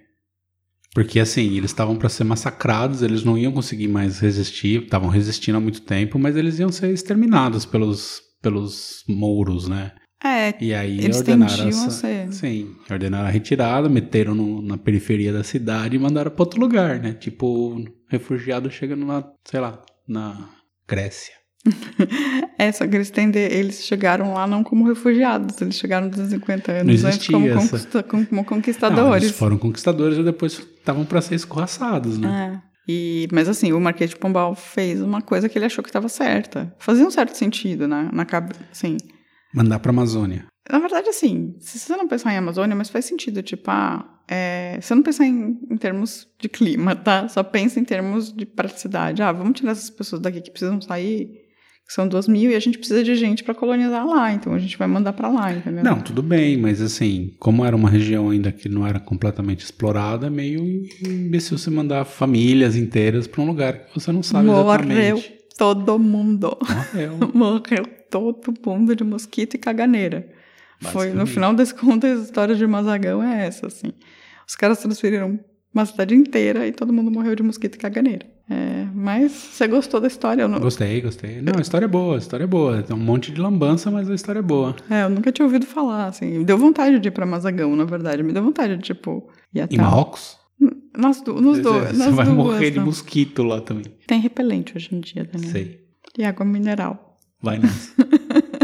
Porque 0.93 1.19
assim, 1.19 1.57
eles 1.57 1.71
estavam 1.71 1.95
para 1.95 2.09
ser 2.09 2.23
massacrados, 2.23 3.01
eles 3.01 3.23
não 3.23 3.37
iam 3.37 3.51
conseguir 3.51 3.87
mais 3.87 4.19
resistir, 4.19 4.83
estavam 4.83 5.09
resistindo 5.09 5.57
há 5.57 5.59
muito 5.59 5.81
tempo, 5.81 6.19
mas 6.19 6.35
eles 6.35 6.59
iam 6.59 6.71
ser 6.71 6.93
exterminados 6.93 7.65
pelos, 7.65 8.21
pelos 8.41 9.03
mouros, 9.07 9.67
né? 9.67 9.93
É, 10.23 10.53
E 10.59 10.73
aí 10.73 10.97
eles 10.99 11.17
ordenaram 11.17 11.67
essa, 11.69 11.91
ser. 11.91 12.33
sim, 12.33 12.75
ordenaram 12.89 13.27
a 13.27 13.29
retirada, 13.31 13.87
meteram 13.87 14.33
no- 14.33 14.61
na 14.63 14.77
periferia 14.77 15.31
da 15.31 15.43
cidade 15.43 15.95
e 15.95 15.99
mandaram 15.99 16.31
para 16.31 16.41
outro 16.41 16.59
lugar, 16.59 16.99
né? 16.99 17.13
Tipo, 17.13 17.83
refugiado 18.09 18.69
chega 18.71 18.95
na, 18.95 19.23
sei 19.45 19.59
lá, 19.59 19.79
na 20.07 20.49
Grécia. 20.87 21.33
É, 22.59 22.71
só 22.71 22.87
que 22.87 22.95
eles, 22.95 23.11
tende- 23.11 23.37
eles 23.37 23.85
chegaram 23.85 24.33
lá 24.33 24.47
não 24.47 24.63
como 24.63 24.87
refugiados, 24.87 25.61
eles 25.61 25.75
chegaram 25.77 26.09
250 26.09 26.71
anos 26.71 27.03
antes 27.05 27.27
como, 27.27 27.47
essa. 27.47 27.59
conquista- 27.69 28.03
como 28.03 28.27
Não, 28.31 28.43
conquistadores. 28.43 29.23
eles 29.23 29.37
foram 29.37 29.57
conquistadores 29.59 30.17
e 30.17 30.23
depois 30.23 30.53
estavam 30.53 31.05
para 31.05 31.21
ser 31.21 31.35
escorraçados, 31.35 32.17
né? 32.17 32.59
É. 32.63 32.67
E, 32.91 33.27
mas 33.31 33.47
assim, 33.47 33.73
o 33.73 33.79
Marquês 33.79 34.09
de 34.09 34.15
Pombal 34.15 34.55
fez 34.55 35.01
uma 35.01 35.21
coisa 35.21 35.47
que 35.47 35.55
ele 35.57 35.65
achou 35.65 35.83
que 35.83 35.89
estava 35.89 36.09
certa. 36.09 36.73
Fazia 36.79 37.05
um 37.05 37.11
certo 37.11 37.35
sentido, 37.35 37.87
né? 37.87 38.09
Na 38.11 38.25
cabeça, 38.25 38.61
assim. 38.71 38.97
Mandar 39.53 39.79
para 39.79 39.91
Amazônia. 39.91 40.45
Na 40.69 40.79
verdade, 40.79 41.09
assim, 41.09 41.55
se 41.59 41.79
você 41.79 41.95
não 41.95 42.07
pensar 42.07 42.33
em 42.33 42.37
Amazônia, 42.37 42.75
mas 42.75 42.89
faz 42.89 43.05
sentido, 43.05 43.41
tipo, 43.41 43.69
ah, 43.71 44.05
é, 44.27 44.77
você 44.81 44.93
não 44.93 45.01
pensar 45.01 45.25
em, 45.25 45.57
em 45.71 45.77
termos 45.77 46.27
de 46.39 46.49
clima, 46.49 46.95
tá? 46.95 47.27
Só 47.29 47.41
pensa 47.41 47.79
em 47.79 47.85
termos 47.85 48.33
de 48.33 48.45
praticidade. 48.45 49.21
Ah, 49.21 49.31
vamos 49.31 49.59
tirar 49.59 49.71
essas 49.71 49.89
pessoas 49.89 50.21
daqui 50.21 50.41
que 50.41 50.51
precisam 50.51 50.81
sair, 50.81 51.27
que 51.87 51.93
são 51.93 52.05
duas 52.05 52.27
mil, 52.27 52.51
e 52.51 52.55
a 52.55 52.59
gente 52.59 52.77
precisa 52.77 53.01
de 53.01 53.15
gente 53.15 53.45
para 53.45 53.53
colonizar 53.53 54.05
lá, 54.05 54.33
então 54.33 54.53
a 54.53 54.59
gente 54.59 54.77
vai 54.77 54.89
mandar 54.89 55.13
para 55.13 55.29
lá, 55.29 55.53
entendeu? 55.53 55.85
Não, 55.85 56.01
tudo 56.01 56.21
bem, 56.21 56.57
mas 56.57 56.81
assim, 56.81 57.33
como 57.39 57.63
era 57.63 57.73
uma 57.73 57.89
região 57.89 58.29
ainda 58.29 58.51
que 58.51 58.67
não 58.67 58.85
era 58.85 58.99
completamente 58.99 59.63
explorada, 59.63 60.27
é 60.27 60.29
meio 60.29 60.83
imbecil 61.01 61.57
você 61.57 61.69
mandar 61.69 62.03
famílias 62.03 62.75
inteiras 62.75 63.25
para 63.25 63.41
um 63.41 63.47
lugar 63.47 63.85
que 63.85 63.97
você 63.97 64.11
não 64.11 64.21
sabe 64.21 64.47
Morreu 64.47 64.67
exatamente. 64.67 65.36
Todo 65.57 65.97
mundo. 65.97 66.57
Morreu. 66.93 67.17
Morreu 67.33 67.85
todo 68.09 68.53
mundo 68.65 68.95
de 68.95 69.03
mosquito 69.03 69.55
e 69.55 69.57
caganeira. 69.57 70.27
Foi, 70.79 71.09
no 71.11 71.25
final 71.25 71.53
das 71.53 71.71
contas, 71.71 72.19
a 72.19 72.23
história 72.23 72.55
de 72.55 72.65
Mazagão 72.67 73.21
é 73.23 73.47
essa, 73.47 73.67
assim. 73.67 73.91
Os 74.47 74.55
caras 74.55 74.77
transferiram 74.79 75.39
uma 75.73 75.85
cidade 75.85 76.15
inteira 76.15 76.67
e 76.67 76.71
todo 76.71 76.93
mundo 76.93 77.11
morreu 77.11 77.35
de 77.35 77.43
mosquito 77.43 77.75
e 77.75 77.77
caganeira. 77.77 78.25
É, 78.49 78.87
mas 78.93 79.31
você 79.31 79.67
gostou 79.67 79.99
da 79.99 80.07
história? 80.07 80.47
Não, 80.47 80.59
Gostei, 80.59 81.01
gostei. 81.01 81.41
Não, 81.41 81.53
a 81.57 81.61
história 81.61 81.85
é 81.85 81.87
boa, 81.87 82.15
a 82.15 82.17
história 82.19 82.43
é 82.45 82.47
boa. 82.47 82.81
Tem 82.81 82.95
um 82.95 82.99
monte 82.99 83.31
de 83.31 83.41
lambança, 83.41 83.91
mas 83.91 84.09
a 84.09 84.15
história 84.15 84.39
é 84.39 84.43
boa. 84.43 84.75
é, 84.89 85.03
eu 85.03 85.09
nunca 85.09 85.31
tinha 85.31 85.45
ouvido 85.45 85.65
falar, 85.65 86.05
assim. 86.07 86.37
Me 86.37 86.45
deu 86.45 86.57
vontade 86.57 86.97
de 86.99 87.07
ir 87.09 87.11
pra 87.11 87.25
Mazagão, 87.25 87.75
na 87.75 87.83
verdade. 87.83 88.23
Me 88.23 88.31
deu 88.31 88.41
vontade 88.43 88.77
de, 88.77 88.83
tipo, 88.83 89.27
ir 89.53 89.61
até 89.61 89.75
Em 89.75 89.79
Marrocos? 89.79 90.37
Nas 90.97 91.21
du- 91.21 91.39
nos 91.39 91.57
Você- 91.57 91.61
dois. 91.63 91.97
Você 91.97 92.09
vai 92.11 92.25
morrer 92.27 92.71
de 92.71 92.79
né? 92.79 92.85
mosquito 92.85 93.43
lá 93.43 93.61
também. 93.61 93.85
Tem 94.07 94.19
repelente 94.19 94.73
hoje 94.75 94.89
em 94.93 94.99
dia, 94.99 95.23
Daniel. 95.23 95.51
Sei. 95.51 95.79
E 96.17 96.23
água 96.23 96.45
mineral. 96.45 97.19
Vai 97.41 97.59
nessa. 97.59 97.93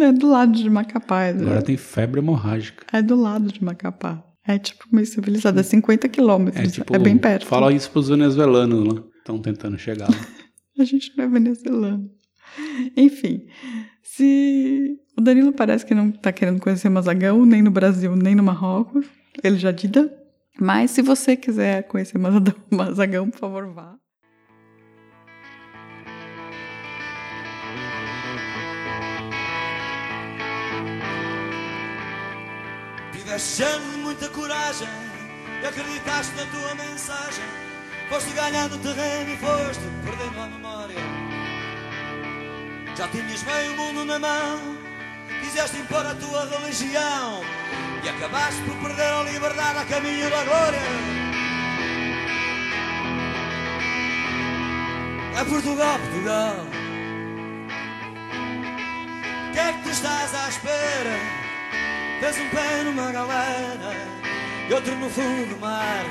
É 0.00 0.12
do 0.12 0.28
lado 0.30 0.52
de 0.52 0.70
Macapá. 0.70 1.24
É 1.24 1.32
do, 1.34 1.42
Agora 1.44 1.60
tem 1.62 1.76
febre 1.76 2.20
hemorrágica. 2.20 2.86
é 2.92 3.02
do 3.02 3.16
lado 3.16 3.52
de 3.52 3.62
Macapá. 3.62 4.24
É 4.46 4.56
tipo 4.58 4.84
meio 4.92 5.06
civilizado, 5.06 5.58
é 5.58 5.62
50 5.62 6.08
quilômetros. 6.08 6.62
É 6.64 6.66
É, 6.66 6.70
tipo. 6.70 6.98
bem 7.00 7.18
perto. 7.18 7.44
Fala 7.46 7.72
isso 7.72 7.90
pros 7.90 8.08
venezuelanos 8.08 8.94
lá. 8.94 9.02
Estão 9.18 9.38
tentando 9.40 9.76
chegar 9.76 10.08
lá. 10.08 10.16
A 10.78 10.84
gente 10.84 11.12
não 11.16 11.24
é 11.24 11.28
venezuelano. 11.28 12.08
Enfim, 12.96 13.42
se 14.02 14.96
o 15.18 15.20
Danilo 15.20 15.52
parece 15.52 15.84
que 15.84 15.94
não 15.94 16.10
tá 16.10 16.32
querendo 16.32 16.60
conhecer 16.60 16.88
Mazagão, 16.88 17.44
nem 17.44 17.60
no 17.60 17.70
Brasil, 17.70 18.14
nem 18.16 18.34
no 18.34 18.42
Marrocos, 18.42 19.04
ele 19.42 19.58
já 19.58 19.70
dida. 19.72 20.10
Mas 20.60 20.90
se 20.90 21.02
você 21.02 21.36
quiser 21.36 21.84
conhecer 21.84 22.18
Mazagão, 22.68 23.30
por 23.30 23.38
favor, 23.38 23.72
vá. 23.72 23.94
Tiveste 33.12 33.62
muita 34.02 34.28
coragem 34.30 34.88
e 35.62 35.66
acreditaste 35.66 36.34
na 36.34 36.46
tua 36.46 36.74
mensagem. 36.74 37.44
Foste 38.08 38.32
ganhando 38.32 38.82
terreno 38.82 39.30
e 39.30 39.36
foste 39.36 39.82
perdendo 40.04 40.40
a 40.40 40.46
memória. 40.48 40.96
Já 42.96 43.06
tinhas 43.08 43.44
meio 43.44 43.76
mundo 43.76 44.04
na 44.06 44.18
mão, 44.18 44.76
quiseste 45.40 45.76
impor 45.76 46.04
a 46.04 46.14
tua 46.16 46.46
religião 46.46 47.42
e 48.04 48.08
acabaste 48.08 48.62
por 48.62 48.76
perder 48.78 49.12
a 49.12 49.22
liberdade 49.24 49.78
a 49.78 49.84
caminho 49.84 50.30
da 50.30 50.44
glória. 50.44 50.80
É 55.38 55.44
Portugal, 55.44 55.98
Portugal. 55.98 56.56
O 59.48 59.52
que 59.52 59.58
é 59.58 59.72
que 59.72 59.82
tu 59.82 59.90
estás 59.90 60.34
à 60.34 60.48
espera? 60.48 61.16
Tens 62.20 62.38
um 62.38 62.50
pé 62.50 62.82
numa 62.84 63.12
galera 63.12 63.94
e 64.68 64.72
outro 64.72 64.94
no 64.96 65.08
fundo 65.08 65.54
do 65.54 65.60
mar. 65.60 66.04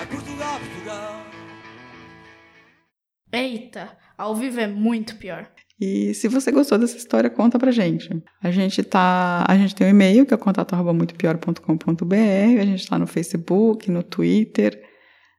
É 0.00 0.06
Portugal, 0.06 0.60
Portugal. 0.60 1.26
Eita, 3.32 3.96
ao 4.16 4.34
vivo 4.34 4.60
é 4.60 4.66
muito 4.66 5.16
pior. 5.16 5.50
E 5.80 6.12
se 6.14 6.26
você 6.26 6.50
gostou 6.50 6.76
dessa 6.76 6.96
história, 6.96 7.30
conta 7.30 7.58
pra 7.58 7.70
gente. 7.70 8.10
A 8.42 8.50
gente 8.50 8.82
tá. 8.82 9.44
A 9.46 9.56
gente 9.56 9.74
tem 9.74 9.86
um 9.86 9.90
e-mail, 9.90 10.26
que 10.26 10.34
é 10.34 10.36
contato.muitopior.com.br. 10.36 12.60
A 12.60 12.64
gente 12.64 12.88
tá 12.88 12.98
no 12.98 13.06
Facebook, 13.06 13.90
no 13.90 14.02
Twitter 14.02 14.80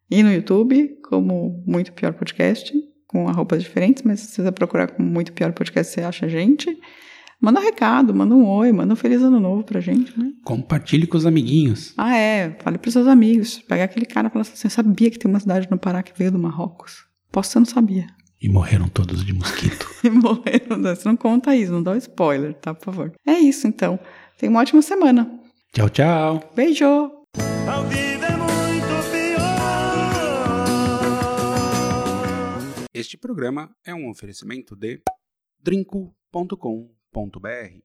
e 0.10 0.24
no 0.24 0.32
YouTube, 0.32 0.98
como 1.10 1.62
Muito 1.68 1.92
Pior 1.92 2.14
Podcast, 2.14 2.74
com 3.08 3.28
arropas 3.28 3.62
diferentes, 3.62 4.04
mas 4.04 4.22
se 4.22 4.42
você 4.42 4.52
procurar 4.52 4.88
com 4.88 5.04
Muito 5.04 5.34
Pior 5.34 5.52
Podcast, 5.52 5.94
você 5.94 6.02
acha 6.02 6.26
a 6.26 6.30
gente. 6.30 6.80
Manda 7.42 7.60
um 7.60 7.64
recado, 7.64 8.14
manda 8.14 8.36
um 8.36 8.46
oi, 8.46 8.72
manda 8.72 8.94
um 8.94 8.98
feliz 8.98 9.22
ano 9.22 9.40
novo 9.40 9.64
pra 9.64 9.80
gente, 9.80 10.18
né? 10.20 10.32
Compartilhe 10.44 11.08
com 11.08 11.18
os 11.18 11.26
amiguinhos. 11.26 11.94
Ah, 11.98 12.18
é. 12.18 12.58
Fale 12.62 12.78
pros 12.78 12.92
seus 12.92 13.08
amigos. 13.08 13.60
Pega 13.60 13.86
aquele 13.86 14.06
cara 14.06 14.28
e 14.28 14.32
fala 14.32 14.42
assim: 14.42 14.56
você 14.56 14.70
sabia 14.70 15.10
que 15.10 15.18
tem 15.18 15.30
uma 15.30 15.40
cidade 15.40 15.68
no 15.72 15.78
Pará 15.78 16.04
que 16.04 16.18
veio 16.18 16.32
do 16.32 16.40
Marrocos? 16.40 17.06
Posso 17.32 17.52
você 17.52 17.60
não 17.60 17.66
sabia. 17.66 18.08
E 18.42 18.48
morreram 18.48 18.88
todos 18.88 19.26
de 19.26 19.34
mosquito. 19.34 19.90
E 20.02 20.10
morreram. 20.10 20.82
Você 20.82 21.10
não 21.10 21.18
conta 21.18 21.54
isso, 21.54 21.74
não 21.74 21.84
dá 21.84 21.92
um 21.92 21.98
spoiler, 21.98 22.54
tá? 22.54 22.74
Por 22.74 22.86
favor. 22.86 23.12
É 23.28 23.34
isso, 23.34 23.68
então. 23.68 24.00
Tenha 24.38 24.50
uma 24.50 24.62
ótima 24.62 24.82
semana. 24.82 25.30
tchau, 25.74 25.90
tchau. 25.90 26.52
Beijo! 26.56 26.86
É. 26.86 27.20
Este 32.94 33.18
programa 33.18 33.70
é 33.86 33.94
um 33.94 34.10
oferecimento 34.10 34.76
de 34.76 35.02
drinco.com.br 35.62 37.80